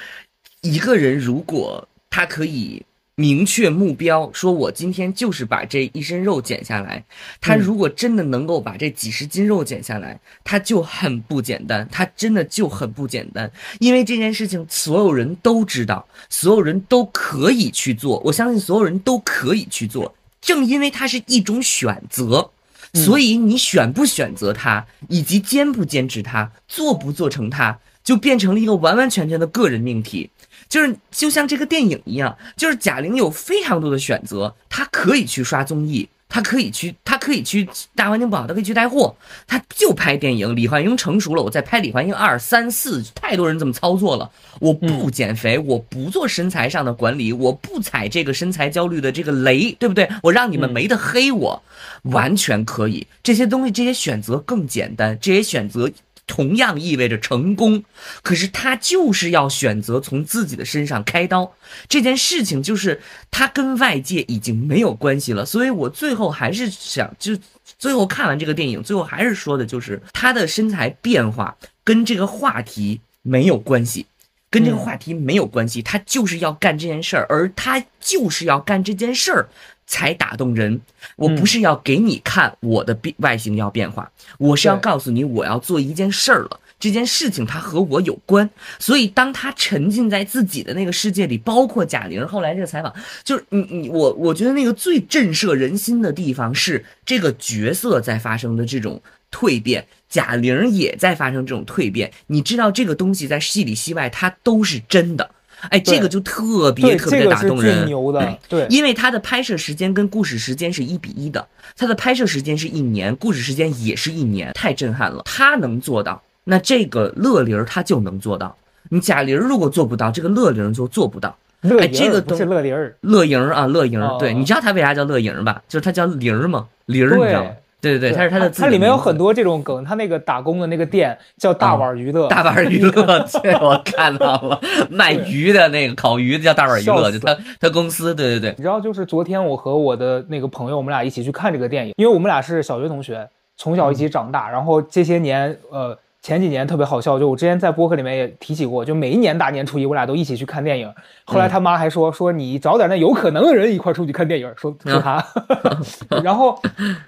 [0.62, 1.86] 一个人如果。
[2.08, 2.82] 他可以
[3.18, 7.02] 明确目标，说我今天就是把这一身肉减下来。
[7.40, 13.50] 他如果真的能够把这几十斤肉减下来，他就很不简单，他真的就很不简单。
[13.78, 18.20] 因为这件事情所有人都知道，所有人都可以去做。
[18.22, 20.14] 我相信所有人都可以去做。
[20.42, 22.50] 正因为它是一种选择，
[22.92, 30.28] 所以你选不选择它，以及坚不坚持它，做不做成它，就变成了一个完完全全的个人命题。
[30.68, 39.14] 就是就像这个电影一样，就是贾玲有非常多的选择，她可以去刷综艺，她可以去，她可以去大环境不好，她可以去带货，
[39.46, 40.54] 她就拍电影。
[40.56, 44.30] 李焕英成熟了，我再拍李焕英二三四，太多人这么操作了。
[44.58, 50.08] 我不减肥，我不做身材上的管理，我不踩这个身材焦虑的这个雷，对不对？
[50.22, 51.62] 我让你们没得黑我，
[52.02, 53.06] 完全可以。
[53.22, 55.90] 这些东西，这些选择更简单，这些选择。
[56.26, 57.84] 同样意味着成功，
[58.22, 61.54] 可是他就是要选择从自己的身上开刀，
[61.88, 65.46] 这件事情就是他跟外界已经没有关系了。
[65.46, 67.38] 所以我最后还是想，就
[67.78, 74.06] 最后看完这个电影，最后还是说的就是他的身材变化跟这个话题没有关系，
[74.50, 79.48] 跟这个话题没有关系，他就是要干这件事儿，而他就是要干这件事儿，
[79.86, 80.80] 才打动人。
[81.16, 86.60] 我不是要给你看我的变外形要变化，我是要告诉你我要做一件事儿了。
[86.78, 92.94] 这件事情它和我有关，所以当他沉浸在自己的那个世界里，包括贾玲后来这个采访，
[93.24, 99.00] 就是你你我我觉得那个最震慑人心的地方是这个角色在发生的这种
[99.32, 102.12] 蜕变，贾玲也在发生这种蜕变。
[102.26, 105.30] 你知道这个东西在戏里戏外它都是真的，
[105.70, 107.86] 哎，这个就特别特别打动人。
[107.86, 116.22] 牛的，对，因为它的拍摄时间跟故事时间是一比一的，它的拍摄时间是一年，故事时间也是一年，太震撼了，他能做到。
[116.44, 118.56] 那这个乐玲他就能做到，
[118.90, 121.36] 你贾玲如果做不到，这个乐玲就做不到。
[121.62, 124.00] 哎，这个都是乐玲乐莹啊，乐莹。
[124.20, 125.60] 对，你知道他为啥叫乐莹吧？
[125.66, 127.50] 就是他叫玲儿嘛，玲儿，你知道吗？
[127.80, 128.50] 对对对，它是它的。
[128.50, 134.60] 它里面有很多这种梗，它那个打工的那个店叫大碗娱乐，大碗娱乐， 对，我看到了，
[134.90, 138.54] 卖鱼的那个烤鱼的叫大碗娱乐，就他他公司，对对对。
[138.56, 145.96] 你知道，就是昨天我和我的那个朋友，我们俩一起去看这个电影，因为我们俩是小学同学，从小一起长大，然后这些年，呃。
[146.26, 150.92] 前几年特别好笑，就我之前在播客里面也提起过，就每一年大年初一我俩都一起去看电影。
[151.24, 155.24] 后来他妈还说说你找点那有可能的人一块出去看电影，说 说他。
[156.24, 156.60] 然后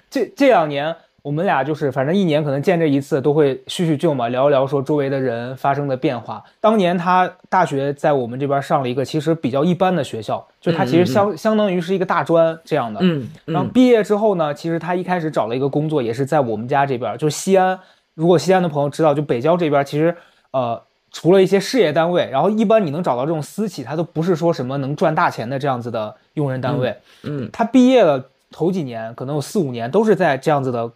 [0.09, 6.41] 这这两年我们俩就是反正一年可能见这一次，都会叙叙旧嘛，聊一聊说周围的人发生的变化。
[6.61, 13.01] 当年他大学在我们这边上了一个其实比较一般的学校，就他其实相相当于是一个大专这样的。
[13.03, 13.27] 嗯。
[13.43, 17.77] 然后毕业之后呢，其实他一开始找了一个工作，也是在我们家这边，就西安。
[18.19, 20.13] 如果西安的朋友知道，就北郊这边，其实，
[20.51, 26.93] 呃，除了一些事业单位，然后一般你能找到这种私企，它都不是说什么能赚大钱的这样子的用人单位。
[27.23, 30.91] 嗯，他毕业了头几年，可能有四五年，都是在这样子的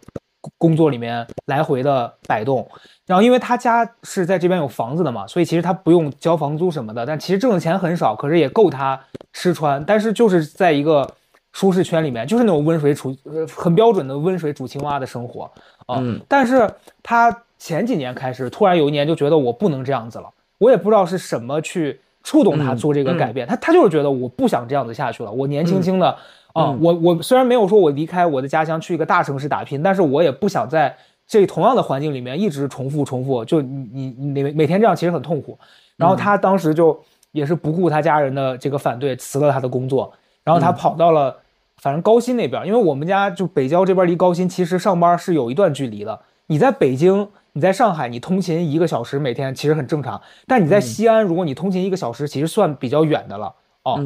[0.58, 2.68] 工作里面来回的摆动。
[3.06, 7.06] 然后，因为他家是在这边有房子的嘛，所以其实他不用交房租什么的。
[7.06, 9.00] 但其实挣的钱很少，可是也够他
[9.32, 9.82] 吃穿。
[9.86, 11.10] 但是就是在一个
[11.52, 15.50] 舒适圈里面，就是那种温水煮，呃，很标准的温水煮青蛙的生活。
[15.86, 16.70] 啊，但是
[17.02, 26.08] 他前几年开始，突然有一年就觉得我不能这样子了，我也不知道是什么去触动他做这个改变，他他就是觉得我不想这样子下去了，我年轻轻的
[26.52, 30.94] 啊，我我虽然没有说我离开我的家乡去一个大城市打拼，但是我也不想在
[31.26, 35.58] 这同样的环境里面一直重复重复，就你你你每每天这样其实很痛苦。
[35.96, 36.98] 然后他当时就
[37.32, 41.36] 也是不顾他家人的这个反对，辞了他的工作，然后他跑到了。
[41.84, 46.18] 反正高新那边，因为我们家就北郊这边离高新其实上班是有一段距离的。
[46.46, 50.18] 你在北京，你在上海，你通勤一个小时每天其实很正常。
[50.46, 54.02] 但你在西安，如果你通勤一个小时，其实算比较远的了哦。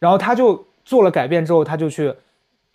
[0.00, 2.12] 然后他就做了改变之后，他就去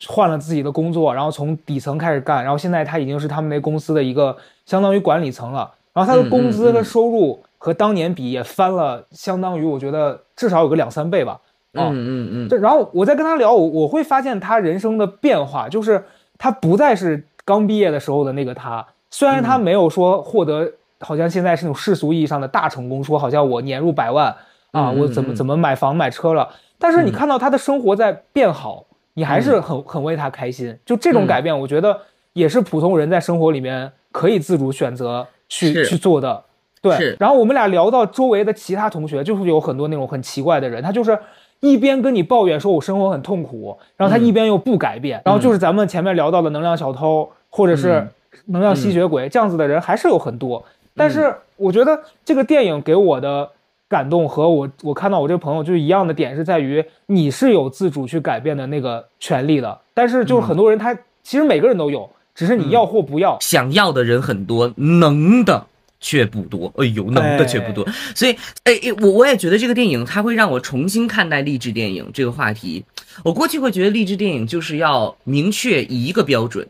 [0.07, 2.41] 换了自己的工作，然后从底层开始干。
[2.41, 5.69] 然后现在他已经是他们那公司的一个相当于管理层了。
[5.91, 11.41] 然后他的工资和收入和当年比也翻了，相当于我觉得至少有个两三倍吧。
[11.77, 16.03] 嗯嗯嗯，对，然后我在跟他聊，我我会发现他人生的变化，就是
[16.37, 18.85] 他不再是刚毕业的时候的那个他。
[19.11, 24.35] 虽然他没有说获得，好像现在是那种世俗意义上的大成功，说好像我年入百万
[24.71, 26.49] 啊，我怎么怎么买房买车了。
[26.77, 30.77] 但是你看到他的生活在变好，你还是很很为他开心。
[30.85, 31.97] 就这种改变，我觉得
[32.33, 36.43] 也是普通人在生活里面可以自主选择去去做的。
[36.81, 37.15] 对。
[37.19, 41.17] 然后我们俩聊到周围的其他同学，就是有很多那种很奇怪的人，他就是。
[41.61, 48.07] 一边跟你抱怨说我生活很痛苦，然后他一边又不改变，然后就是咱们前面聊到的能量小偷或者是
[48.47, 50.63] 能量吸血鬼这样子的人还是有很多。
[50.95, 53.49] 但是我觉得这个电影给我的
[53.87, 63.37] 感动和我我看到我这个朋友就是一样的点是在于你是有自主去改变的那个权利的，但是就是很多人他其实每个人都有，只是你要或不要。
[63.41, 65.67] 想要的人很多，能的。
[66.05, 68.31] 却不多，哎呦，能的却不多，所以，
[68.63, 72.85] 哎哎，我我也觉得这个电影它会让我重新看待励志电影这个话题。
[73.23, 76.67] 我过去会觉得励志电影就是要明确一个标准，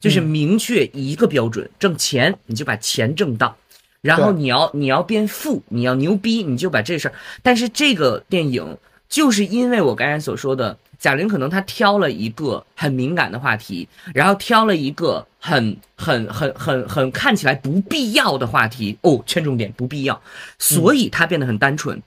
[0.00, 3.54] 就是明确一个标准，挣钱你就把钱挣到，
[4.00, 7.14] 然后你要你要变富，你要牛逼，你就把这事儿。
[7.42, 8.78] 但是这个电影
[9.10, 10.78] 就是因为我刚才所说的。
[10.98, 20.20] 贾玲可能她挑了一个很敏感的话题，然后挑了一个很很很很很看起来不必要的话题哦，圈重点不必要，
[20.58, 22.02] 所以她变得很单纯。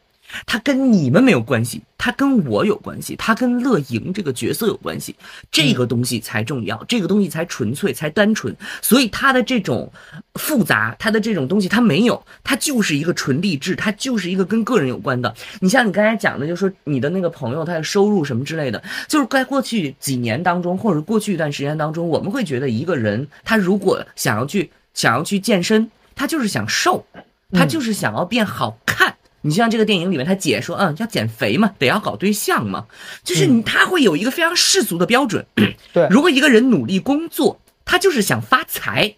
[0.46, 5.16] 他跟你们没有关系，他跟我有关系，他跟乐莹这个角色有关系，
[5.52, 8.56] 这个东西才重要，这个东西才纯粹，才单纯。
[8.82, 9.92] 所以他的这种
[10.36, 15.34] 复杂，他的这种东西他没有，他就是一个纯励志，他就是一个跟个人有关的。
[15.60, 27.06] 你像你刚才讲的，就是说你的那个朋友他的收入什么之类的，就是在过去几年当中，或者过去一段时间当中，我们会觉得一个人他如果想要去想要去健身，他就是想瘦，
[27.52, 29.16] 他就是想要变好看。
[29.44, 32.86] 你像这个电影里面，他姐说，嗯，要减肥嘛，得要搞对象嘛，
[33.24, 35.46] 就是你他会有一个非常世俗的标准。
[35.94, 39.16] 对， 如果一个人努力工作，他就是想发财；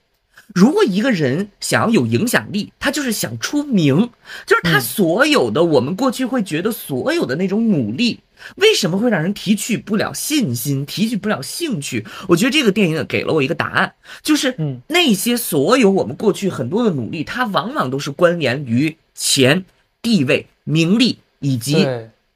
[0.53, 4.09] 如果一个人想要有影响力，他就是想出名。
[4.45, 8.21] 就是他所有的我们过去会觉得所有的那种努力，
[8.55, 12.05] 为什么会让人提取不了信心，提取不了兴趣？
[12.29, 14.55] 我觉得这个电影给了我一个答案，就是
[14.87, 19.65] 那些所有我们过去很多的努力，它往往都是关联于钱。
[20.03, 21.87] 地位、名利以及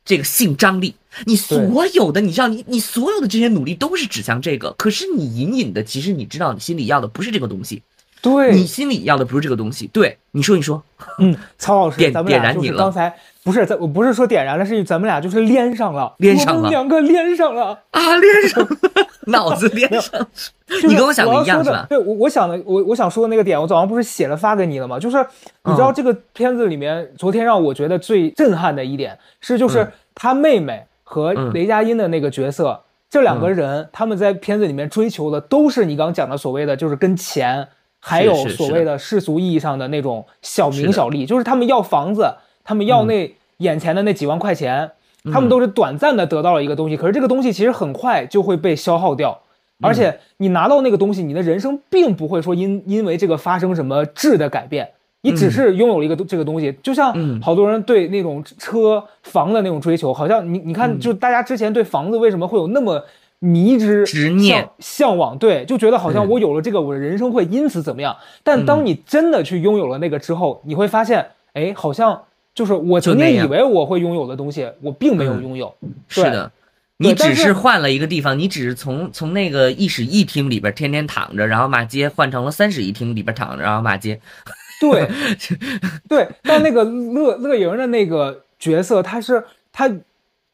[0.03, 4.71] 这个性张力，你所有的，你知道，你你所有的这些努力都是指向这个。
[4.77, 7.83] 可是你隐隐的，其实你知道，你心里要的不是这个东西。
[8.21, 9.85] 对，你心里要的不是这个东西。
[9.87, 10.81] 对，你说，你说，
[11.19, 12.77] 嗯，曹老师，点点燃你了。
[12.77, 18.77] 刚才不是，咱我不是说点燃了，是咱们俩就是连上了，连上了，两个连上了啊，连上了，
[19.27, 20.27] 脑子连上。
[20.85, 21.85] 你跟我想的一样是吧？
[21.89, 24.99] 对，我我想的，我我想说的那个点，我早上不是写了发给你了吗？
[24.99, 25.17] 就是
[25.63, 37.69] 你知道这个片子里面，昨天让我觉得最震撼的一点是，就是他妹妹和雷佳音的那个角色，这两个人他们在片子里面追求的都是你刚讲的所谓的，就是跟钱，
[38.01, 44.91] 还有所谓的世俗意义上的那种小名小利，就是他们要房子，他们要那眼前的那几万块钱，
[45.31, 49.39] 他们都是短暂的得到了一个东西，可是这个东西其实很快就会被消耗掉。
[49.81, 54.89] 而且你拿到那个东西，你的人生并不会说因因为这个发生什么质的改变，
[55.21, 63.03] 你只是拥有了一个这个东西，就像好多人对那种车房的那种追求，好像你你看，就大家之前对房子为什么会有那么
[63.39, 68.17] 迷之执念向往，对，就觉得好像我有了这个，我的人生会因此怎么样？
[68.43, 72.19] 但当你真的去拥有了那个之后，你会发现，哎，好像
[72.55, 75.71] 就是我曾经以为我会拥有的东西，我并没有拥有。
[76.07, 76.51] 是的。
[76.99, 84.19] 你只是换了一个地方，你只是从从那个一室一厅里边天天躺着，然后骂街，换成了三室一厅里边躺着，然后骂街。
[84.81, 85.07] 对，
[86.09, 86.27] 对。
[86.41, 89.89] 但那个乐乐莹的那个角色，他是他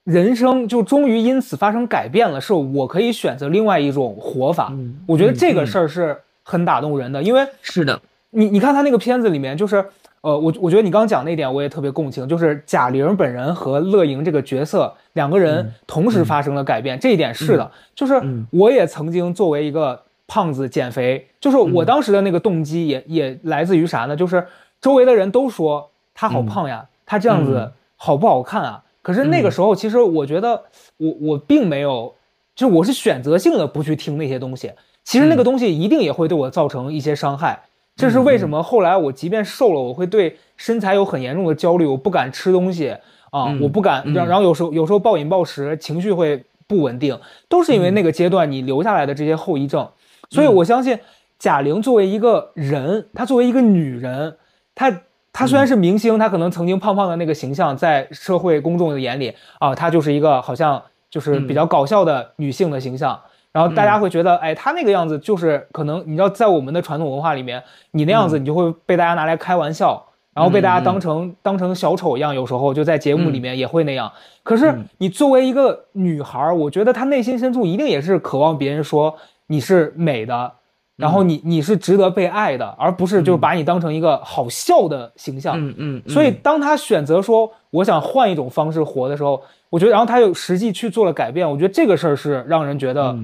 [0.03, 4.73] 人生就终于因此发生改变了，是我可以选择另外一种活法。
[5.07, 8.01] 我觉得这个事儿是很打动人的，因为是的，
[8.31, 9.85] 你你看他那个片子里面就是。
[10.23, 24.15] 呃，我我觉得你刚刚讲那点我也特别共情，就是贾玲本人和乐莹这个角色两个人同时发生了改变，这一点是的，就是我也曾经作为一个胖子减肥，就是我当时的那个动机也也来自于啥呢？
[24.15, 24.47] 就是
[24.79, 28.81] 周围的人都说他好胖呀，他这样子好不好看啊？
[29.01, 30.63] 可是那个时候其实我觉得
[30.95, 32.15] 我我并没有，
[32.55, 34.71] 就是我是选择性的不去听那些东西，
[35.03, 37.63] 其实那个东西一定也会对我造成一些伤害。
[37.95, 38.63] 这是为什么？
[38.63, 42.89] 后来我即便瘦了，我会对身材有很严重的焦虑，我不敢吃东西
[43.29, 49.87] 啊，我不敢，然然后有时候有时候暴饮暴食，情绪会不稳定，都是因为那个阶段你留下来的这些后遗症。
[50.29, 50.97] 所以我相信
[51.37, 54.37] 贾玲作为一个人，她作为一个女人，
[54.73, 55.01] 她
[55.31, 63.19] 她虽然是明星，她可能曾经胖胖的那个形象，在社会公众的眼里啊，她就是一个好像就是比较搞笑的女性的形象。
[63.53, 74.11] 然后大家会觉得，哎，他那个样子就是可能，你知道，在我们的传统文化里面，你那样子你就会被大家拿来开玩笑，然后被大家当成当成小丑一样，有时候就在节目里面也会那样。
[74.41, 80.51] 可是你作为一个女孩，我觉得她内心深处一定也是渴望别人说你是美的，
[80.95, 85.55] 然后你你是值得被爱的，而不是就把你当成一个好笑的形象。
[85.59, 86.01] 嗯嗯。
[86.07, 89.41] 所以当他选择说我想换一种方式活的时候。
[89.73, 91.49] 我觉得，然后他又实际去做了改变。
[91.49, 93.17] 我觉得这个事儿是让人觉得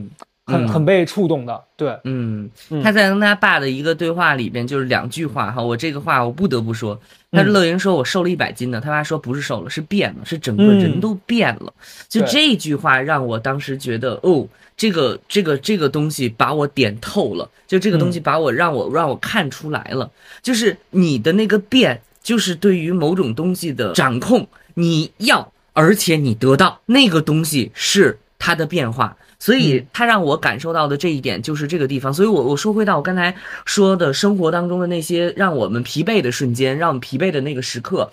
[0.49, 1.63] 很很被触动的。
[1.77, 2.49] 对，嗯，
[2.83, 5.61] 他在跟他爸的一个对话里边，就是两句话哈。
[5.61, 6.99] 我这个话我不得不说，
[7.31, 11.73] 他是乐莹说：“我瘦了一百斤呢。”他爸说：“不是瘦了，是变了，是整个人都变了。”
[12.09, 17.49] 就这句话让我当时觉得，哦，这个这个这个东西把我点透了。
[17.67, 20.09] 就这个东西把我让我让我看出来了，
[20.41, 25.51] 就是你的那个变，就是对于某种东西的掌控，你要。
[25.73, 32.13] 而且你得到那个东西是它的变化，所以他让我感受到的这一点就是这个地方。
[32.13, 33.33] 所以，我我说回到我刚才
[33.65, 38.11] 说的生活当中的那些让我们疲惫的瞬间，让我们疲惫的那个时刻，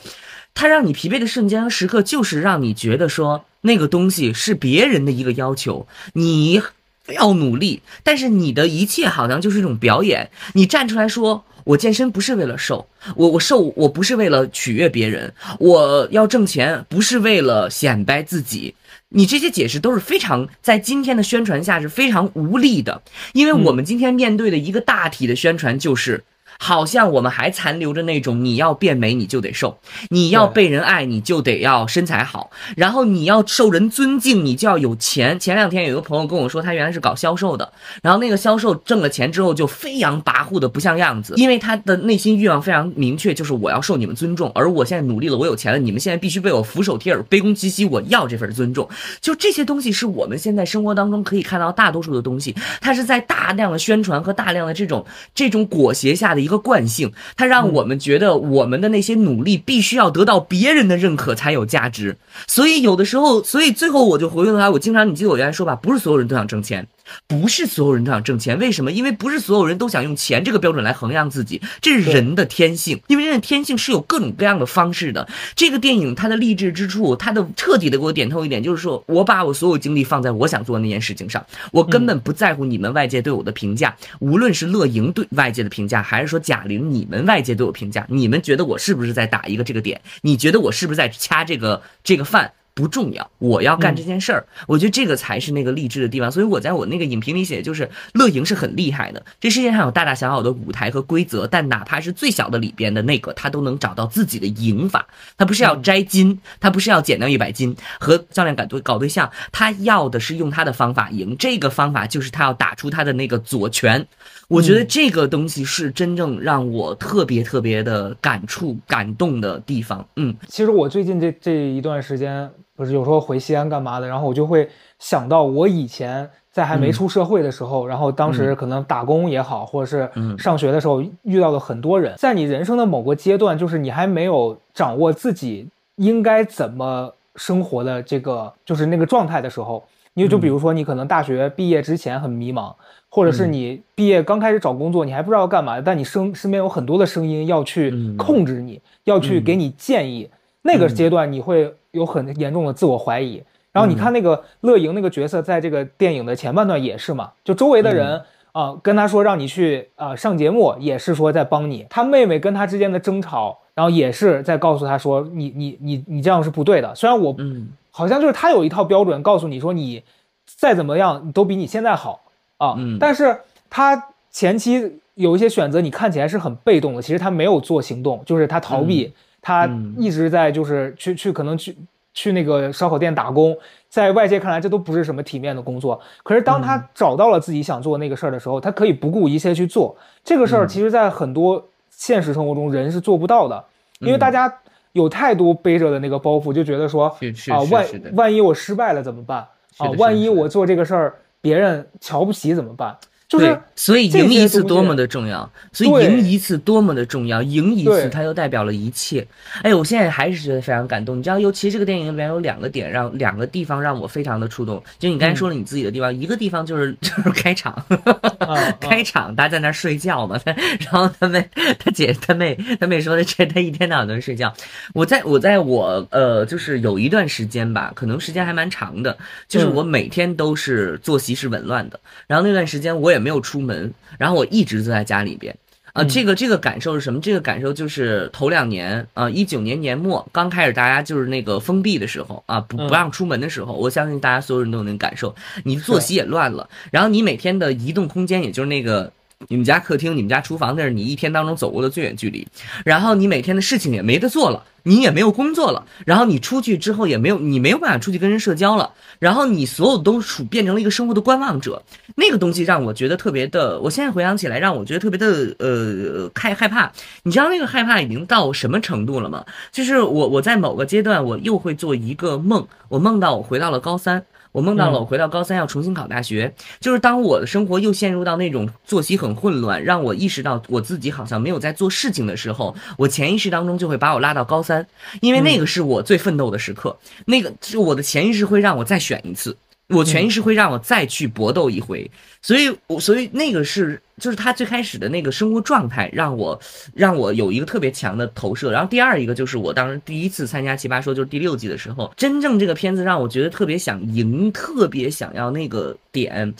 [0.54, 6.62] 他让你疲惫的瞬间和时刻，就是让你觉得说那个东西是别人的一个要求，你
[7.08, 11.44] 要努力，但是你的一切好像就是一种表演，你站出来说。
[11.66, 12.86] 我健身不是为了瘦，
[13.16, 18.72] 我我瘦我不是为了取悦别人，我要挣钱不是为了显摆自己。
[19.10, 23.02] 你这些解释都是非常在今天的宣传下是非常无力的，
[23.32, 26.24] 因为我们今天面对的一个大体的宣传就是
[26.58, 29.78] 好像我们还残留着那种你要变美你就得瘦，
[30.10, 35.38] 你要被人爱你就得要身材好，然后你要受人尊敬你就要有钱。
[35.38, 48.88] 前两天有一个朋友跟我说，他原来是搞销售的，然后那个销售挣了钱之后就飞扬跋扈的不像样子，因为他的内心欲望非常明确，就是我要受你们尊重，而我现在努力了，我有钱了，你们现在必须被我俯首帖耳、卑躬屈膝，我要这份尊重。
[49.20, 55.04] 就这些东西是我们现在生活当中可以看到大多数的东西，它是在大量的宣传和大量的这种
[55.34, 62.16] 这种裹挟下的一个惯性，它让我们觉得我们的那些努力必须要得到别人的认可才有价值。
[62.46, 66.86] 所以有的时候，所以最后我就回过头来，我经常你记得我原来说吧，不是所有人都想挣钱。
[67.26, 68.92] 不是所有人都想挣钱，为什么？
[68.92, 73.00] 因为不是所有人都想用钱这个标准来衡量自己，这是人的天性。
[73.06, 75.28] 因为人的天性是有各种各样的方式的。
[75.54, 90.00] 这个电影它的励志之处，它的彻底的给我点透一点，就是说我把我所有精力放在我想做的那件事情上，我根本不在乎你们外界对我的评价，无论是乐莹对外界的评价，还是说贾玲你们外界对我评价，你们觉得我是不是在打一个这个点？
[90.22, 92.52] 你觉得我是不是在掐这个这个饭？
[92.76, 96.30] 不重要，我要干这件事儿，我觉得这个才是那个励志的地方。
[96.30, 99.24] 所以我在我那个影评里写，就是乐莹是很厉害的。
[99.40, 105.06] 这世界上有大大小小的舞台和规则，但哪怕是最小的里边的那个，他都能找到自己的赢法。
[105.38, 111.34] 他不是要摘金，他不是要减掉一百斤和教练搞对搞对象，他要的是用他的方法赢。
[111.38, 114.06] 这个方法就是他要打出他的那个左拳。
[114.48, 120.06] 我觉得这个东西是真正让我特别特别的感触、感动的地方。
[120.16, 122.50] 嗯，其实我最近这这一段时间。
[122.76, 124.68] 不是有时候回西安干嘛的，然后我就会
[124.98, 130.08] 想到我以前在还没出社会的时候，然后当时可能打工也好，或者是
[130.38, 135.66] 上学的时候遇到的很多人，在你人生的某个阶段，就是你还没有掌握自己
[135.96, 139.82] 应该怎么生活的这个就是那个状态的时候，
[140.14, 142.74] 你就比如说你可能大学毕业之前很迷茫，
[143.08, 150.28] 或者是你毕业刚开始找工作，你还不知道要干嘛，但你身身边有很多的声音要去控制你，要去给你建议，
[150.62, 151.74] 那个阶段你会。
[151.96, 153.42] 有很严重的自我怀疑，
[153.72, 158.22] 然后你看那个乐莹那个角色，在这个电影的前半段也是嘛，就周围的人
[158.52, 161.86] 啊跟他说让你去啊上节目，也是说在帮你。
[161.88, 166.94] 他妹妹跟他之间的争吵，然后也是在告诉他说你你你你这样是不对的。
[166.94, 170.02] 虽然我嗯，好像就是他有一套标准，告诉你说你
[170.44, 172.20] 再怎么样都比你现在好
[172.58, 173.38] 啊，但是
[173.68, 179.12] 他前期有一些选择，你看起来是很被动的，其实他没有做行动，就是他逃避。
[179.46, 181.76] 他一直在就是去去可能去
[182.12, 183.56] 去那个烧烤店打工，
[183.88, 186.00] 在外界看来这都不是什么体面的工作。
[186.24, 190.66] 可是当他找到了自己想做那个事儿的时候，他可以不顾一切去做这个事儿。
[190.66, 193.64] 其实，在很多现实生活中，人是做不到的，
[194.00, 194.52] 因为大家
[194.94, 197.16] 有太多背着的那个包袱，就觉得说
[197.54, 199.38] 啊，万万一我失败了怎么办
[199.78, 199.86] 啊？
[199.96, 202.96] 万一我做这个事儿别人瞧不起怎么办？
[203.28, 209.26] 就是所以赢一次多么的重要，所以赢一次多么的重要，赢一次它就代表了一切。
[209.62, 211.18] 哎，我现在还是觉得非常感动。
[211.18, 214.80] 你知道，尤其这个电影里面有两个点，让两个地方让我非常的触动。
[215.00, 217.84] 就你刚才说了你自己的地方，一个地方就是 就是开场，
[218.80, 221.44] 开场他在那睡觉嘛， 然后他妹
[221.80, 224.54] 他姐他妹他妹说的这他一天到晚都睡觉。
[224.94, 229.18] 我在我在我呃就是有一段时间吧，可能时间还蛮长的，
[229.48, 231.98] 就是我每天都是作息是紊乱的，
[232.28, 233.15] 然后那段时间我也。
[233.16, 235.56] 也没有出门，然后我一直坐在家里边，
[235.92, 237.20] 啊，这个这个感受是什么？
[237.20, 249.10] 这个感受就是头两年啊，一九年年末刚开始大家就是那个封闭的时候啊，不不让出门的时候，我相信大家所有人都能感受，你作息也乱了，然后你每天的移动空间，也就是那个。
[249.48, 252.46] 你们家客厅、你们家厨房，那是你一天当中走过的最远距离。
[252.84, 255.86] 然后你每天的事情也没得做了，你也没有工作了。
[256.06, 258.92] 然后你出去之后也没有，你没有办法出去跟人社交了。
[259.18, 261.82] 然后你所有都处变成了一个生活的观望者。
[262.16, 266.90] 那个东西让我觉得特别的，我现在回想起来，让我觉得特别的呃害害怕。
[267.22, 269.44] 你知道那个害怕已经到什么程度了吗？
[269.70, 274.24] 就是我我在某个阶段，我又会做一个梦，我梦到我回到了高三。
[274.56, 284.86] 我梦到了，我回到高三要重新考大学，就是当我的生活又陷入到那种作息很混乱，让我意识到我自己好像没有在做事情的时候，我潜意识当中就会把我拉到高三，
[285.20, 286.96] 因为那个是我最奋斗的时刻，
[287.26, 289.54] 那个是我的潜意识会让我再选一次。
[289.88, 292.10] 我潜意识会让我再去搏斗一回，
[292.42, 296.60] 所以，我所以那个是就是他最开始的那个生活状态，让我
[296.92, 298.72] 让我有一个特别强的投射。
[298.72, 306.52] 然后第二一个就是我当时第一次参加奇葩说，就是第六季的时候，真正这个片子让我觉得特别想赢，特别想要那个点。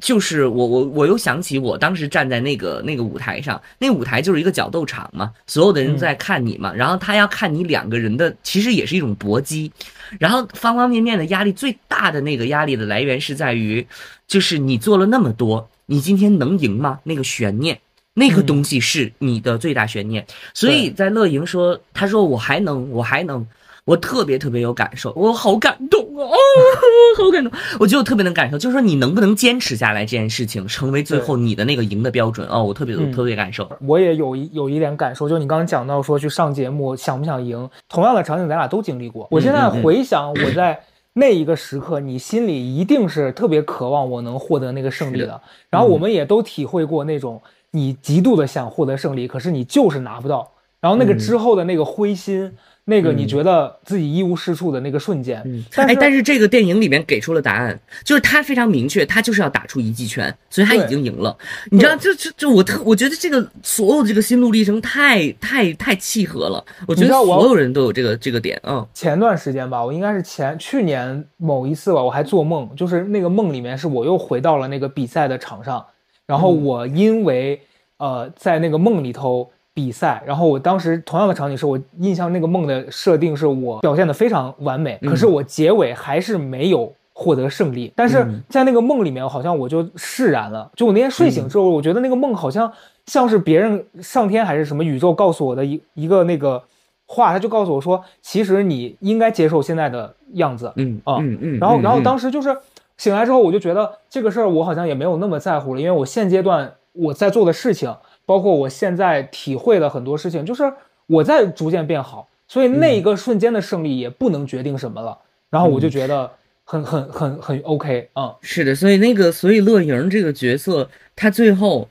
[0.00, 9.70] 就是我我我又想起我当时站在那个那个舞台上，那舞台就是一个角斗场嘛，所有的人在看你嘛，然后他要看你两个人的，其实也是一种搏击，
[10.18, 13.86] 然后方方面面的压力最大的那个压力的来源是在于，
[14.26, 16.98] 就是你做了那么多，你今天能赢吗？
[17.04, 17.78] 那个悬念。
[18.16, 20.24] 那个东西是你的最大悬念。
[20.54, 23.46] 所以在乐莹说，他说我还能，我还能。
[23.86, 26.24] 我特别特别有感受，我好感动啊！
[27.18, 32.62] 好感动，我觉得我特别能感受，就是说你能不能坚持下来这件事情，成为最后你的那个赢的标准啊！
[32.62, 39.28] 我特别特别感受，我也有一有一点感受，就你刚刚讲到说去上节目想不想赢，同样的场景咱俩都经历过。
[39.30, 40.80] 我现在回想我在
[41.12, 45.38] 那一个时刻，你心里一定是特别渴望我能获得那个胜利的。
[45.68, 52.54] 然后我们也都体会过那种你极度的想获得胜利，可是你就是拿不到，然后那个之后的那个灰心。
[52.86, 61.34] 那个你觉得自己一无是处的那个瞬间，嗯哎，但是这个电影里面给出了答案，就是他非常明确，他就是要打出一记拳，所以他已经赢了。
[61.70, 66.62] 你知道，就就就我特我觉得这个所有的这个心路历程太太太契合了。
[66.86, 75.82] 我觉得所有人都有这个这个点嗯，前段时间吧，我应该是前去年某一次吧，我还做梦，就是那个梦里面是我又回到了那个比赛的场上，
[76.26, 77.62] 然后我因为
[77.96, 79.50] 呃在那个梦里头。
[79.74, 87.92] 比赛，然后我当时同样的场景是我印象那个梦的设定是我表现的非常完美，可是我结尾还是没有获得胜利。
[87.96, 90.70] 但是在那个梦里面，好像我就释然了。
[90.76, 92.72] 就我那天睡醒之后，我觉得那个梦好像
[93.06, 96.62] 像是别人上天还是什么宇宙告诉我的一一个那个
[97.06, 100.72] 话，他就告诉我说，其实你应该接受现在的样子。
[100.76, 101.58] 嗯啊嗯嗯。
[101.58, 102.56] 然后然后当时就是
[102.96, 107.92] 醒来之后，我就觉得这个事儿我好像也没有那么在乎了，因为我现阶段我在做的事情。
[108.26, 110.72] 包括我现在体会的很多事情，就是
[111.06, 115.18] 我在逐渐变好，所以那一个瞬间的胜利也不能决定什么了。
[115.50, 116.30] 然后我就觉得
[116.64, 121.88] 很很很很 OK 啊，是的，所以那个所以乐莹这个角色，他最后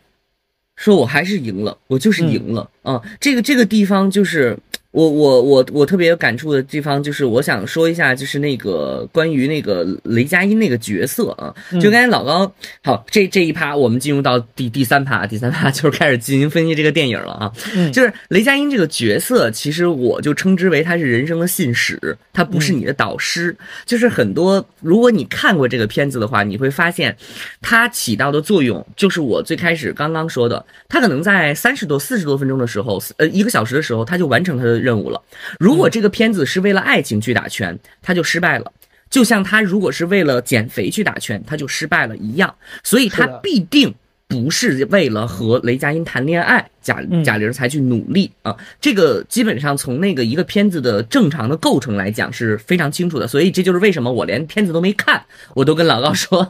[0.76, 3.02] 说我还是赢了，我就是赢了啊。
[3.20, 4.58] 这个这个地方就是。
[4.94, 17.52] 我我我我特别有感触的地方就是，我想说一下，就是那个关于那个雷佳音那个角色啊，就刚才老高，好，这这一趴我们进入到第第三趴，第三趴就是开始进行分析这个电影了啊，
[17.92, 27.18] 就是雷佳音这个角色，其实我就称之为他是人生的信使，他不是你的导师，就是很多如果你看过这个片子的话，你会发现
[27.64, 34.83] 他起到的作用，就是我最开始刚刚说的，他可能在三十多四十多分钟的时候，呃一个小时的时候，他就完成他的。
[34.84, 35.22] 任务了。
[35.60, 38.72] 如果这个片子是为了爱情去打拳，他就失败了。
[39.10, 42.56] 就像他如果是为了减肥去打拳，他就失败了一样。
[42.84, 43.96] 所以他必定。
[44.28, 48.56] 不是为了和雷佳音谈恋爱，贾贾玲才去努力啊！
[48.82, 56.50] 这个基本上从那个一个片子的正常的构成来讲是非常清楚的，所以这就是为什么我连片子都没看，我都跟老高说，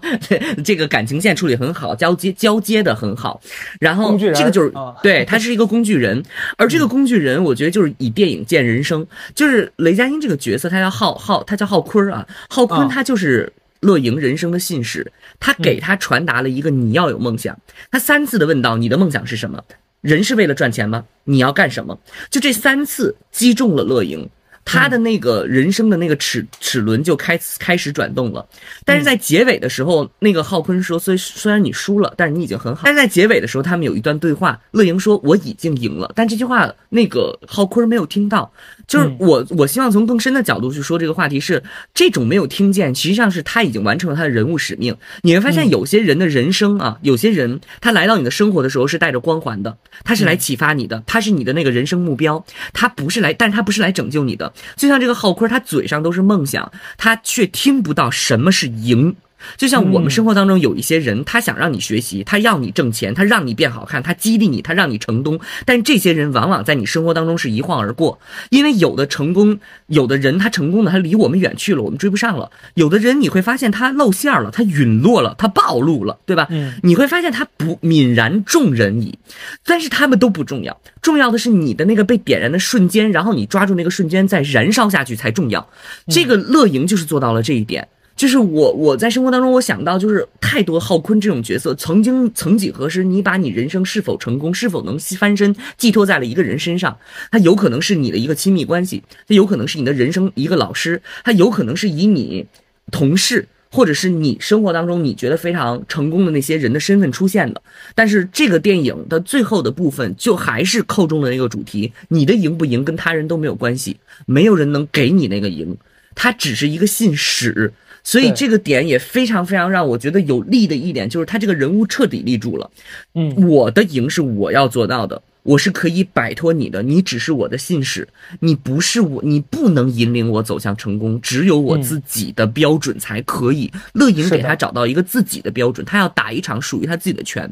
[0.64, 3.42] 这个感情线处理很好，交接交接的很好。
[3.82, 4.72] 然后这个就是
[5.02, 6.24] 对他是一个工具人，
[6.58, 9.06] 而这个工具人，我觉得就是以电影见人生，
[9.36, 13.52] 就是雷佳音这个角色，他叫浩浩，他叫浩坤啊，浩坤他就是。
[13.84, 17.60] 乐莹人生的信使，他给他传达了一个你要有梦想。
[17.92, 19.64] 他三次的问到你的梦想是什么？
[20.02, 21.06] 人是为了赚钱吗？
[21.26, 22.00] 你要干什么？
[22.32, 24.28] 就这三次击中了乐莹。
[24.66, 28.48] 他的那个人生的那个齿齿轮就开开始转动了，
[28.86, 38.50] 但是在结尾的时候，那个浩坤说：“虽虽然你输了，但是你已经很好。”但是在结尾的时候，他们有一段对话，乐莹说：“我已经赢了。”但这句话那个浩坤没有听到。
[38.94, 41.64] 就是我我希望从更深的角度去说这个话题是，
[41.96, 44.96] 这种没有听见，实际上是他已经完成了他的人物使命。
[45.24, 54.54] 你会发现，有些人的人生啊，有些人他来到你的生活的时候是带着光环的，他是来启发你的，他是你的那个人生目标，他不是来，但是他不是来拯救你的。
[54.76, 59.16] 就像这个浩坤，他嘴上都是梦想，他却听不到什么是赢。
[59.58, 65.40] 就像我们生活当中有一些人，他想让你学习，他要你挣钱，他让你变好看，他激励你，他让你成功。
[65.66, 68.20] 但这些人往往在你生活当中是一晃而过，
[68.50, 72.52] 因为有的成功，有的人他成功的他离我们远去了，我们追不上了。
[72.76, 76.48] 有的人你会发现他露馅了，他陨落了，他暴露了，对吧？
[76.50, 79.18] 嗯，你会发现他不泯然众人矣。
[79.66, 85.70] 但是他们都不重要，重要的是你的那个被点燃的瞬间，然后你抓住那个瞬间再燃烧下去才重要。
[86.08, 87.88] 这个乐莹就是做到了这一点。
[88.16, 96.98] 就是我，我在生活当中，我想到就是太多浩坤这种角色，曾经曾几何时，你把你人生是否成功，是否能翻身，寄托在了一个人身上，
[97.32, 102.46] 他有可能是你的一个亲密关系，他有可能是你的人生一个老师，他有可能是以你
[102.92, 107.62] 同事，或者是你生活当中你觉得非常成功的那些人的身份出现的。
[107.96, 113.98] 但是这个电影的最后的部分，就还是扣中了那个主题，你的赢不赢跟他人都没有关系，
[114.28, 115.76] 没有人能给你那个赢，
[116.16, 117.74] 他只是一个信使。
[118.06, 122.70] 所以这个点也非常非常让我觉得有利的一点，就是他这个人物彻底立住了。
[123.14, 128.08] 嗯，我的赢是我要做到的，我是可以摆脱你的，你只是我的信使，
[128.40, 133.70] 你不是我，你不能引领我走向成功，只有我自己的标准才可以。
[133.92, 137.50] 乐莹给他找到一个自己的标准，他要打一场属于他自己的拳。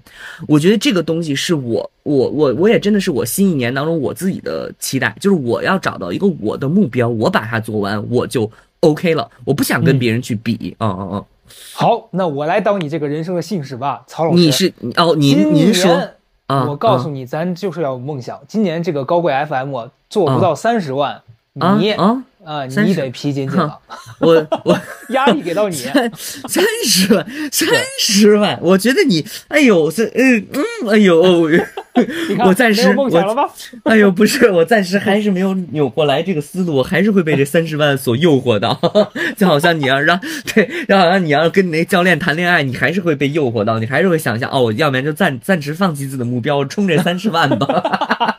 [0.47, 9.29] 我觉得这个东西是我，我，我，我也真的是我新一年当中我自己的期待，就是我要找到一个我的目标，我把它做完，我就 OK 了。
[9.43, 11.25] 我不想跟别人去比，嗯嗯嗯。
[11.73, 14.37] 好，那我来当你这个人生的信使吧，曹老师。
[14.37, 16.01] 你是哦，您您说。
[16.69, 18.39] 我告诉你，咱就是要有梦想。
[18.47, 21.21] 今年这个高贵 FM 做不到三十万，
[21.53, 21.91] 你
[22.43, 23.77] 啊，你得皮紧紧了。
[24.19, 24.79] 我我
[25.13, 27.67] 压力给到你，三十万，三
[27.99, 28.57] 十万。
[28.61, 31.21] 我觉得你，哎呦，这嗯嗯，哎呦，
[32.45, 33.43] 我 暂时梦想了吗？
[33.83, 38.79] 哎呦，不是，我暂时还是没有扭过来这个思路，我还是会被这三十万所诱惑到。
[39.35, 40.19] 就好像你要让
[40.55, 48.37] 对，就好像你要跟你那教练谈恋爱，你还是会被诱惑到，你还是会想象哦，要不然就暂暂时放弃自己的目标，冲这三十万吧。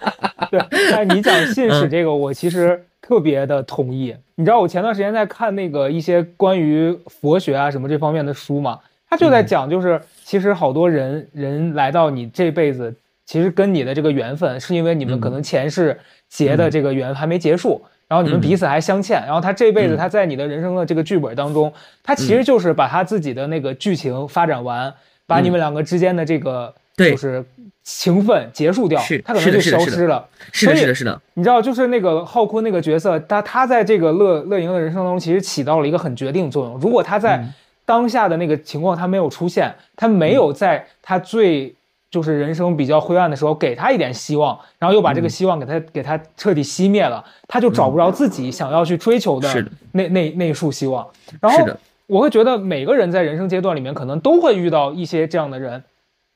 [0.51, 0.59] 对，
[0.93, 2.87] 哎，你讲信使这个，我其实。
[3.03, 8.79] 特别的同意，你知道我前段时间在看那个一些关于佛学啊什么这方面的书嘛，
[9.11, 12.95] 他就在讲，就是其实好多人人来到你这辈子，
[13.27, 15.99] 其实跟你的这个缘分，是因为你们可能前世
[16.29, 21.73] 结的这个缘还没结束，然后你们彼此还相欠，然后他这辈子他在你的人生的这个剧本当中，
[22.05, 24.95] 他其实就是把他自己的那个剧情发展完，
[25.27, 27.45] 把你们两个之间的这个就是。
[27.85, 30.25] 情分结束掉，他可能就消失了。
[30.53, 31.21] 是的，是的，是的。
[31.35, 36.79] 你知道，就是那个浩坤那个角色，他他在这个乐乐莹的人生当中，其实起到了一个很决定作用。
[36.79, 37.45] 如果他在
[37.85, 41.75] 当下的那个情况他没有出现，他没有在他最
[42.09, 49.49] 就是人生比较灰暗的时候给他一点希望，然后又把这个希望给他给他彻底熄灭了，他就找不着自己想要去追求的
[49.91, 51.05] 那那那一束希望。
[51.41, 51.67] 然后
[52.07, 55.83] 我会觉得每个人在人生阶段里面可能都会遇到一些这样的人。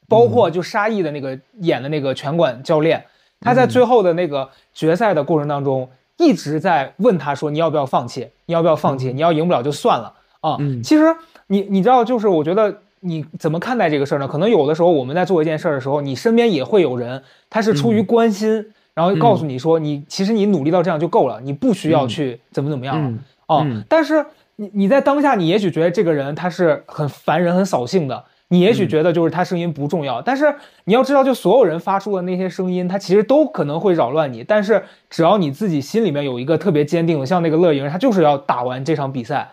[0.09, 3.05] 包括就沙溢的那个演的那个拳馆教练，
[3.41, 8.29] 他在最后的那个决赛的过程当中，一直在问他说：“你要不要放弃？
[8.47, 9.13] 你要不要放弃？
[9.13, 11.05] 你要赢不了就算了啊！”其实
[11.49, 14.27] 你你知道，就是我觉得你怎么看待这个事儿呢？
[14.27, 24.25] 可能有的时候我们在做一件事儿的时候，你身边也会有人，他是出于关心，然后告诉你说：“你其实你努力到这样就够了，你不需要去怎么怎么样了啊！”但是
[24.57, 28.25] 你你在当下，你也许觉得这个人他是很烦人、很扫兴的。
[28.49, 34.45] 你也许觉得就是他声音不重要，但是你要知道，就所有人发出的那些声音，他其实都可能会扰乱你。
[34.45, 39.49] 但是只要你自己心里面有一个特别坚定的，像那个乐莹，他就是要打完这场比赛。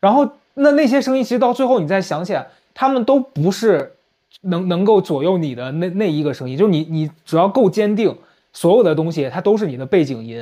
[0.00, 3.96] 然后那那些声音，其实到最后你再想起来，他们都不是
[4.40, 6.56] 能能够左右你的那那一个声音。
[6.56, 8.16] 就是你你只要够坚定，
[8.54, 10.36] 所有的东西它都是你的背景音。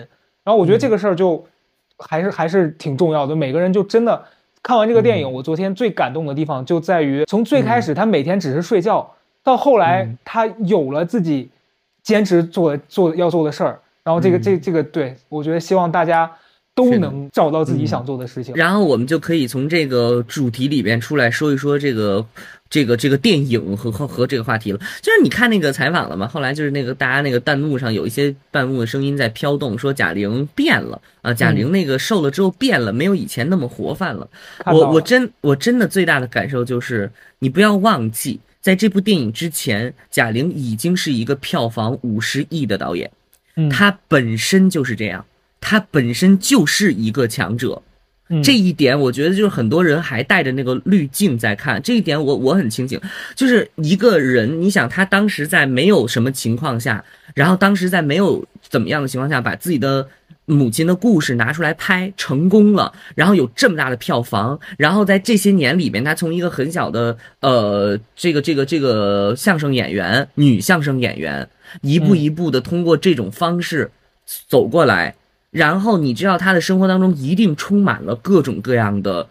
[0.44, 1.44] 然后我觉得这个事儿就
[1.98, 3.34] 还是还是挺重要的。
[3.34, 4.24] 每个人就真的。
[4.66, 9.08] 看完这个电影，我昨天最感动的地方就在于，从最开始他每天只是睡觉，
[9.44, 11.48] 到后来他有了自己
[12.02, 16.28] 坚持做做要做的事儿，然后这个这这个对我觉得希望大家
[16.74, 18.56] 都能找到自己想做的事情。
[18.56, 22.26] 然后我们就可以从这个主题里边出来说一说这个。
[22.68, 26.26] 这个这个电影和和和这个话题了，就是你看那个采访了吗？
[26.26, 34.28] 后来就是那个大家那个弹幕上有一些弹幕的声音在飘动，说贾玲变了啊，贾玲那个瘦了之后变了，没有以前那么活泛了。
[34.66, 43.10] 我我真我真的最大的感受就是，你不要忘记，在这部电影之前，贾玲已经是一个票房五十亿的导演，
[43.70, 45.24] 她本身就是这样，
[45.60, 47.80] 她本身就是一个强者。
[48.42, 51.80] 这一点，我觉得就是很多人还带着那个滤镜在看。
[51.80, 53.00] 这一点，我我很清醒。
[53.36, 57.04] 就是一个人，你想他当时在没有什么情况下，
[57.34, 60.08] 然后当时在没有怎么样的情况下，把自己的
[60.44, 71.48] 母亲的故事拿出来拍，成功了，然后有这么大的票房，然后在这些年里面，他从一个很小的呃这个这个这个相声演员，女相声演员，
[71.82, 73.88] 一步一步的通过这种方式
[74.48, 75.14] 走过来。
[75.56, 79.26] 然后你知道他的生活当中一定充满了各种各样的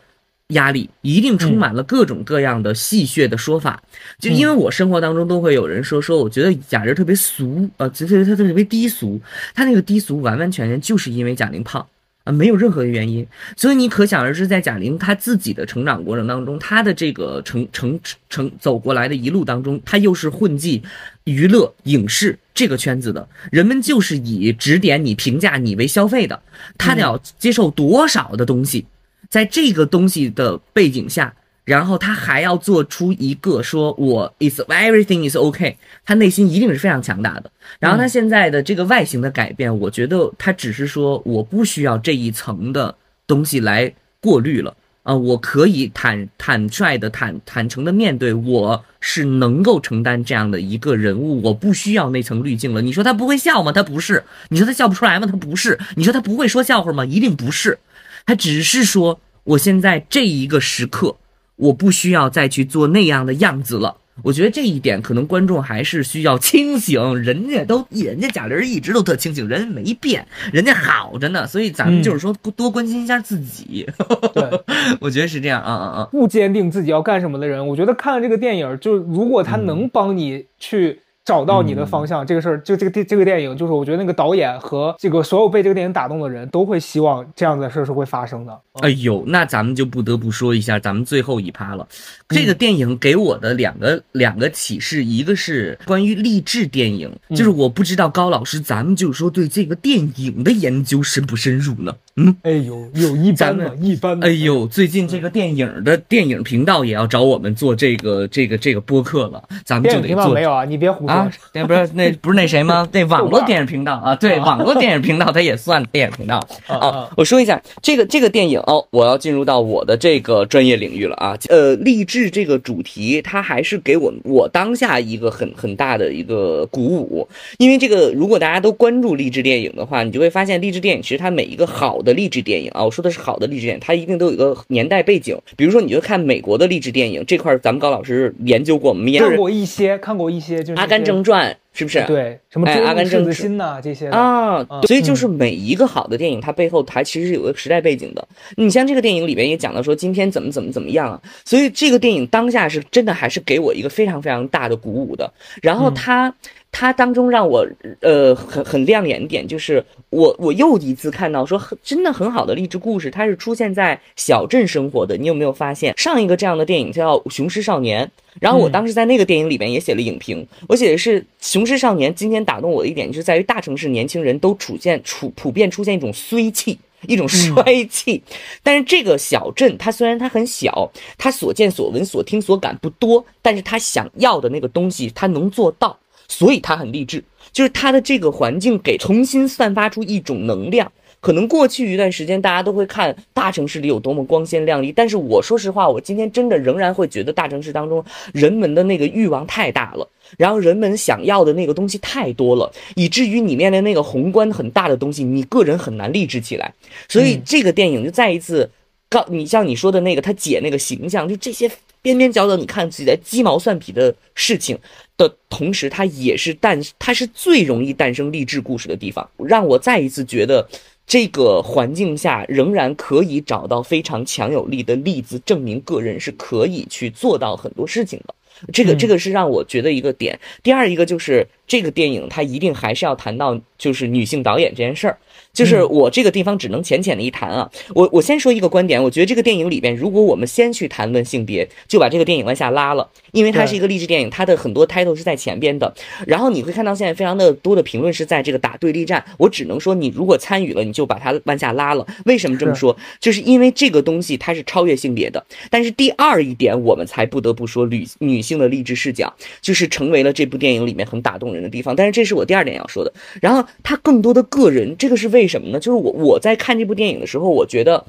[0.47, 3.79] 压力，一定充满了各种各样的戏谑的说法。
[4.17, 9.21] 就因为我生活当中都会有人说说，我觉得贾玲特别俗，呃，觉得她特别低俗。
[9.53, 11.85] 她那个低俗完完全全就是因为贾玲胖
[12.25, 13.25] 啊，没有任何的原因。
[13.55, 17.97] 所以你可想而知，在贾玲她自己的成长过程当中，她的这个成成
[18.29, 20.83] 成走过来的一路当中，她又是混迹
[21.23, 22.37] 娱乐影视。
[22.53, 26.41] 这个圈子的人们就是以指点你、评价你为消费的，
[26.77, 28.85] 她得要接受多少的东西，
[29.29, 31.33] 在这个东西的背景下，
[31.65, 37.51] 然后他还要做出一个说我 is everything is OK，他内心一定是非常强大的。
[37.79, 42.95] 然后他现在的这个外形的改变，我觉得他只是说我不需要这一层的
[43.25, 43.91] 东西来
[44.21, 52.81] 过滤了，啊，我可以坦坦率的、坦坦诚的面对，我是能够承担这样的一个人物，我不需要那层滤镜了。
[52.81, 53.71] 你说他不会笑吗？
[53.71, 54.23] 他不是。
[54.49, 55.25] 你说他笑不出来吗？
[55.25, 55.79] 他不是。
[55.95, 57.03] 你说他不会说笑话吗？
[57.03, 57.79] 一定不是。
[58.25, 61.15] 他只是说，我现在这一个时刻，
[61.55, 63.97] 我不需要再去做那样的样子了。
[64.23, 73.85] 我觉得这一点可能观众还是需要清醒，人家都人家贾玲一直都特清醒，人家没变，人家好着呢，所以咱们就是说多关心一下自己。
[74.33, 74.63] 对，
[75.01, 76.07] 我觉得是这样啊啊啊！
[76.11, 81.01] 不坚定自己要干什么的人，我觉得看了这个电影，就如果他能帮你去。
[81.25, 88.57] 找到你的方向，这个事儿就这个电这个电影，就是我觉得那个导演和这个所有被这个电影打动的人都会希望这样的事儿是会发生的。
[88.81, 91.87] 哎呦，那咱们就不得不说一下咱们最后一趴了。
[92.29, 101.95] 这个电影给我的两个两个启示，一个是关于励志电影，就是我不知道高老师咱们就是说对这个电影的研究深不深入呢？
[102.17, 104.19] 嗯，哎呦，有一般的，一般。
[104.23, 110.33] 哎呦，最近这个电影的电影频道也要找我们做这个这个这个播客了，咱们就得做。
[110.33, 111.14] 没有啊，你别胡说。
[111.15, 112.87] 啊，那不是那 不是那谁吗？
[112.91, 117.09] 那网络电影频道啊，对，网络电影频道它也算电影频道啊。
[117.17, 121.37] 我说一下这个这个电影哦，我要进入到我的这个专业领域了啊。
[121.49, 127.27] 呃，励志这个主题，它还是给我我当下一个很很大的一个鼓舞。
[127.57, 135.37] 因为这个，如果大家都关注励志电影的话，你就会发现励志电影其实它每一个好的励志电影啊，我说的是好的励志电影，它一定都有一个年代背景。
[135.55, 141.51] 比如说，你就看美国的励志电影这块，咱们高老师研究过，我们看过一些，看过一些，就是《阿甘正传》。
[141.77, 142.01] 是不是？
[142.07, 148.25] 对，什么阿甘正心呐这些啊，所以就是每一个好的电影，它背后它其实是有个时代背景的。
[148.55, 155.29] 你像这个电影里边也讲到说今天怎么怎么怎么样啊，所以这个电影当下是真的还是给我一个非常非常大的鼓舞的。
[155.61, 156.33] 然后它。
[156.77, 157.65] 它当中让我
[158.01, 165.15] 呃很很亮眼点就是我我又一次看到说很真的很好的励志故事，它是出现在小镇生活的。
[165.15, 168.05] 你有没有发现上一个这样的电影叫《雄狮少年》？
[168.41, 172.11] 然后我当时在那个电影里面也写了影评，我写的是《雄狮少年》。
[172.13, 178.21] 今天打动我的一点就是在于大城市年轻人都出现处普遍出现一种衰气，一种衰气。
[178.61, 185.97] 但是这个小镇它虽然它很小，它所见所闻所听所感不多，但是它想要的那个东西它能做到。
[186.27, 190.91] 所以他很励志，就是他的这个环境给重新散发出一种能量。
[191.21, 200.07] 可能过去一段时间，大家都会看大城市里有多么光鲜亮丽，但是我说实话，我今天真的仍然会觉得大城市当中人们的那个欲望太大了，
[200.37, 206.71] 然后人们想要的那个东西太多了，以至于你面临那个宏观很大的东西，你个人很难励志起来。
[207.09, 208.69] 所以这个电影就再一次
[209.09, 211.67] 告你，像你说的那个他姐那个形象，就这些
[212.05, 214.77] 边边角角你看自己在鸡毛蒜皮的事情。
[215.17, 220.67] 的同时，它也是诞，它是最容易诞生励志故事的地方，让我再一次觉得，
[221.07, 228.35] 这个环境下仍然可以找到非常强有力的例子，证明个人是可以去做到很多事情的。
[228.73, 230.37] 这个，这个是让我觉得一个点。
[230.61, 235.17] 第二一个就是这个电影，它一定还是要谈到就是女性导演这件事儿。
[235.51, 245.93] 就是我这个地方只能浅浅的一谈啊，我我先说一个观点，我觉得这个电影里边，如果我们先去谈论性别，就把这个电影往下拉了，因为它是一个励志电影，它的很多 title 是在前边的，
[246.27, 252.05] 然后你会看到现在非常的多的评论是在这个打对立战，我只能说你如果参与了，你就把它往下拉了。
[252.25, 252.97] 为什么这么说？
[253.21, 255.45] 就是因为这个东西它是超越性别的。
[255.69, 261.95] 但是第二一点，我们才不得不说女女性的励志视角，就是成为了这部电影里面很打动人的地方。
[261.95, 263.13] 但是这是我第二点要说的。
[263.41, 265.25] 然后他更多的个人，这个是。
[265.35, 265.79] 为什么呢？
[265.79, 268.05] 就是我我在看这部电影的时候，我觉得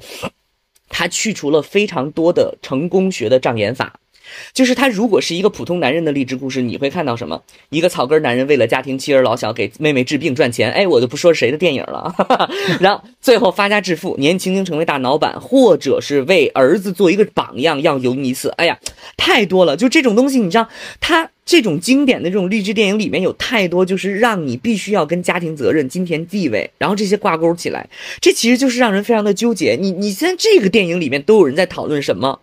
[0.87, 3.99] 他去除了非常多的成功学的障眼法。
[4.53, 7.41] 就是他如果是一个普通男人的励志故事，你会看到什么？
[7.69, 12.13] 一个草根男人为了家庭妻儿老小给妹妹治病赚钱，哎，我就不说谁的电影了。
[12.17, 12.49] 哈 哈
[12.79, 18.49] 然后最后发家致富，年轻轻成为大老板，或者是为儿子做一个榜样，要游一次。
[18.57, 18.77] 哎呀，
[19.17, 19.75] 太多了。
[19.77, 20.67] 就这种东西，你知道，
[20.99, 27.87] 他这种经典的这种励志电影里面有太多，就是让你必须要跟家庭责任、金钱地位，然后这些挂钩起来，
[28.19, 29.77] 这其实就是让人非常的纠结。
[29.79, 32.39] 你你现在这个电影里面都有人在讨论什么？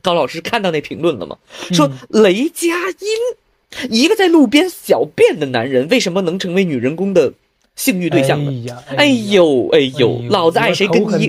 [0.00, 1.38] 高老师看到那评论了吗？
[1.72, 7.34] 说雷佳音，一个在路边小便的男人，为什么能成为女人公的？
[7.74, 8.52] 性欲对象的，
[8.96, 11.28] 哎呦哎呦，老子爱谁跟你，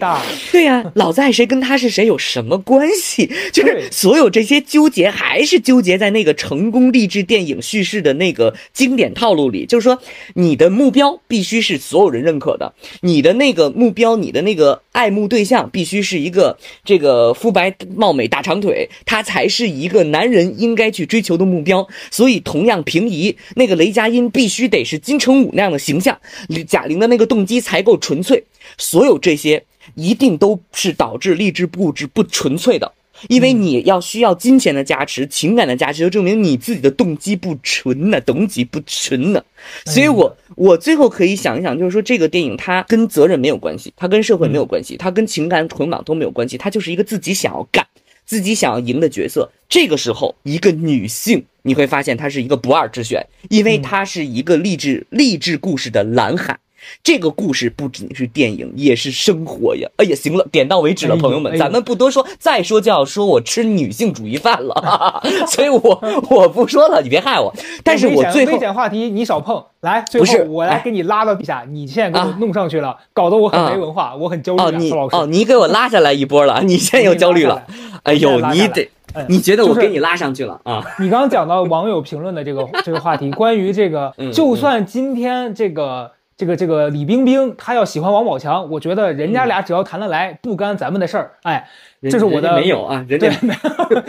[0.51, 3.31] 对呀，老子爱谁跟他是谁有什么关系？
[3.53, 9.65] 就是所有这些纠结，还是纠结在那个成功励志电影叙事的那个经典套路里。
[9.65, 9.99] 就是说，
[10.35, 21.87] 你的目标必须是所有人认可的，你的那个目标，你的那个爱慕对象必须是一个这个肤白貌美大长腿，他才是一个男人应该去追求的目标。
[22.11, 26.19] 所以，同样平移，那个雷佳音必须得是金城武那样的形象。
[26.67, 28.43] 贾玲的那个动机才够纯粹，
[28.77, 29.63] 所有这些
[29.95, 32.91] 一定都是导致励志物质不纯粹的。
[33.29, 39.41] 因为你要需要金钱的加持、情感的加持，就证明你自己的动机不纯呢，动机不纯呢。
[39.86, 47.88] 所以，我我最后可以想一想，就是说这个电影它跟责任没有关系，它跟社会没有关系，它跟情感捆绑都没有关系，它就是一个自己想要干、
[48.25, 49.49] 自己想要赢的角色。
[49.69, 56.59] 这个时候，一个女性你会发现它是一个不二之选，因为它是一个励志励志故事的蓝海。
[57.01, 59.89] 这个故事不仅是电影，也是生活呀！
[59.95, 67.53] 哎呀，行了，点到为止了，朋友们，咱们不多说，再说就要说我吃女性主义饭了， 所以我我不说了，你别害我。
[67.86, 74.61] 但是我最后危险话题你少碰，来，最后我来给你拉到底下，你现在给我弄上去了，搞得我很没文化，我很焦虑。
[74.61, 77.66] 哦，你哦，你给我拉下来一波了，你现在又焦虑了。
[78.03, 78.89] 哎呦，你得，
[79.28, 80.84] 你觉得我给你拉上去了啊？
[80.99, 86.11] 你刚刚讲到网友评论的这个 这个话题，关于这个，就算今天这个。
[86.36, 91.34] 这个这个李冰冰，她要喜欢王宝强，我觉得人家俩只要谈得来，不干咱们的事儿。
[91.43, 91.70] 哎，
[92.09, 94.01] 这是我的没有啊，人家没有，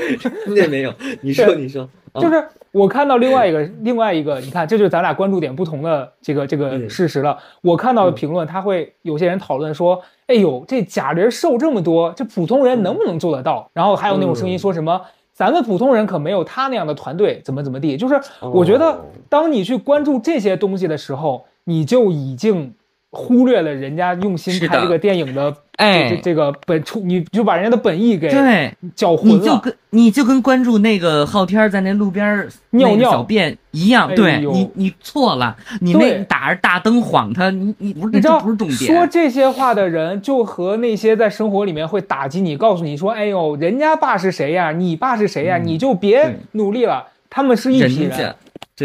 [0.54, 0.92] 人家没有。
[1.20, 2.42] 你说，你说，就是
[2.74, 7.38] 我看到另外一个另外一个，你看，这就是咱俩关注点不同的这个这个事实了。
[7.62, 15.00] 我看到的评论，他会有些人讨论说：“哎呦，这贾玲瘦这么多，这普通人能不能做得到？”然后还有那种声音说什么
[15.32, 21.44] ：“咱们普通人可没有他那样的团队，怎么怎么地。”就是我觉得，当你去关注这些东西的时候。
[21.66, 22.74] 你就已经
[23.14, 29.36] 忽略了人家用心拍这个电影的，哎，这这个本出，你就把人家的本意给对搅混了。
[29.36, 38.78] 你就跟你就跟关注那个昊天在那路边尿尿小便一样，对你你错了，你那打着大灯晃他，你你不是这不是重点。
[38.78, 44.72] 说这些话的人，就和那些在生活里面会打击你，告诉你说，哎呦，人家爸是谁呀？
[44.72, 45.56] 你爸是谁呀？
[45.58, 47.06] 你就别努力了。
[47.30, 48.34] 他们是一批人，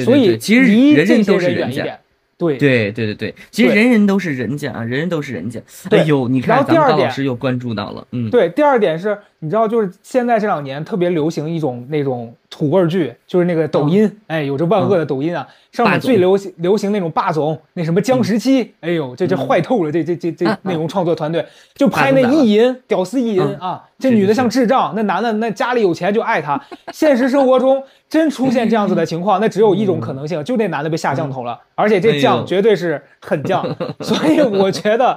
[0.03, 1.99] 所以其实离这些人远一点。
[2.39, 5.59] 对对对对对，其实人人都是人家啊，人人都是人家。
[5.91, 8.47] 哎呦，你看，咱们高老师又关注到了，嗯，对。
[8.49, 21.45] 第二点是，你知道，就是现在这两年特别流行一种那种土味剧，就是那个抖音，哎，有着万恶的抖音啊，上面最流行流行那种霸总，那什么姜十七，哎呦，这这坏透了，这这这这内容创作团队。
[21.75, 26.61] 就拍那意淫屌丝意淫啊，这女的像智障，那男的那家里有钱就爱她，
[26.91, 27.83] 现实生活中。
[28.09, 33.63] 真出现这样子的情况，那只有一种可能性，就那男的被下降头了，而且这降绝对是狠降，
[33.99, 35.15] 所以我觉得，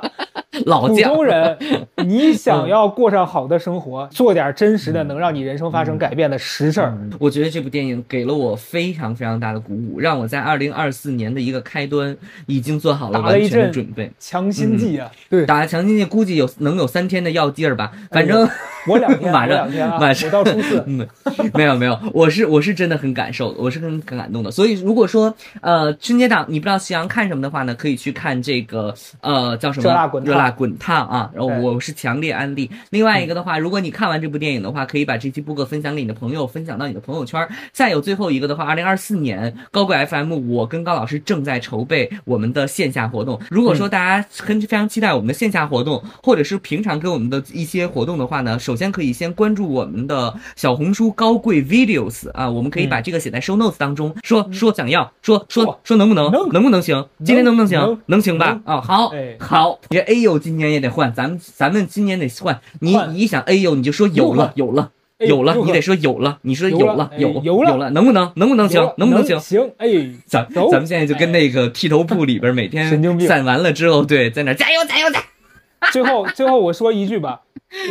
[0.65, 1.57] 普通人，
[2.05, 6.95] 你想要过上好的生活，做点真实的能让你人生发生改变的实事儿。
[7.19, 12.15] 我觉得这部电影给了我非常非常大的鼓舞，让我在二零二四年的一个开端
[12.47, 14.11] 已经做好了完全的准备。
[14.19, 18.47] 强心剂啊，对，打了强心剂估计有能有三天的药劲儿吧，反正
[18.87, 20.31] 我两天，马上两马上。
[20.31, 21.07] 到初四， 嗯，
[21.55, 24.51] 没有没有，我是我是真的很感受，我是很很感动的。
[24.51, 29.89] 所以如果说呃春节档你不知道夕阳看什么的话呢，可以去看这个呃叫什么？
[29.89, 31.31] 热辣滚烫辣滚烫啊。
[31.35, 32.71] 然后我是强烈安利。
[32.91, 37.49] 另外一个的话，如果你看完这部电影的话，可以把这期播客分享给你的朋友，分享到你的朋友圈。
[37.73, 43.41] 再有最后一个的话，二零二四年高贵 FM，我跟高老师正在筹备我们的线下活动。
[43.51, 57.07] 如果说大家很非常期待我们的线下活动，或者是平常给我们的一些活动的话呢，首先可以先关注我们的小红书高贵 Videos 啊，我们可以把这个写在 Show Notes 当中，说说想要，说说说能不能，能不能行？
[57.25, 57.99] 今天能不能行？
[58.07, 58.61] 能行吧？
[58.65, 62.61] 啊，好，好，这哎呦，今年也得换，咱们咱们今年得换。
[62.81, 68.33] 你一想哎呦，你就说有了，有了，有了，你得说有了，你说有了，有有了，能不能？
[68.37, 68.93] 能不能行？
[68.97, 69.39] 能不能行？
[69.41, 69.89] 行，哎，
[70.27, 72.89] 咱咱们现在就跟那个剃头铺里边每天
[73.21, 75.23] 散完了之后，对，在那加油加油加。
[75.93, 77.41] 最后，最后我说一句吧，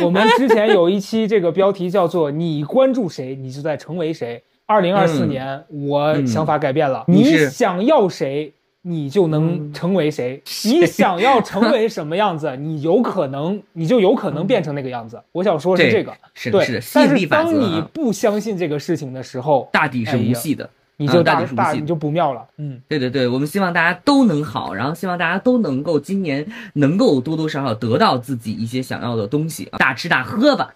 [0.02, 4.42] 我们之前有一期这个标题叫做“你关注谁，你就在成为谁”。
[4.64, 10.42] 二零二四年，我想法改变了，你想要谁，你就能成为谁。
[10.64, 15.22] 你想要成为什么样子， 你有可能，你就有可能变成那个样子。
[15.32, 16.12] 我想说是这个，
[16.50, 16.80] 对。
[16.94, 20.68] 但是当你不相信这个事情的时候，大抵是无戏的。
[20.98, 30.72] 你就大抵无戏你就不妙了，嗯，对对对，我们希望大家都能好，然后希望大家都能够今年能够多多少少得到自己一些想要的东西，大吃大喝吧，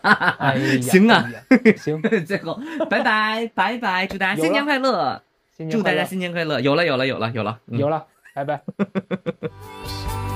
[0.82, 1.30] 行啊，
[1.76, 2.58] 行， 最后
[2.90, 5.22] 拜拜拜拜，祝大家新年快乐，
[5.70, 7.60] 祝大家新年快乐，有了有了有了有了。
[7.66, 8.62] 有了，拜拜。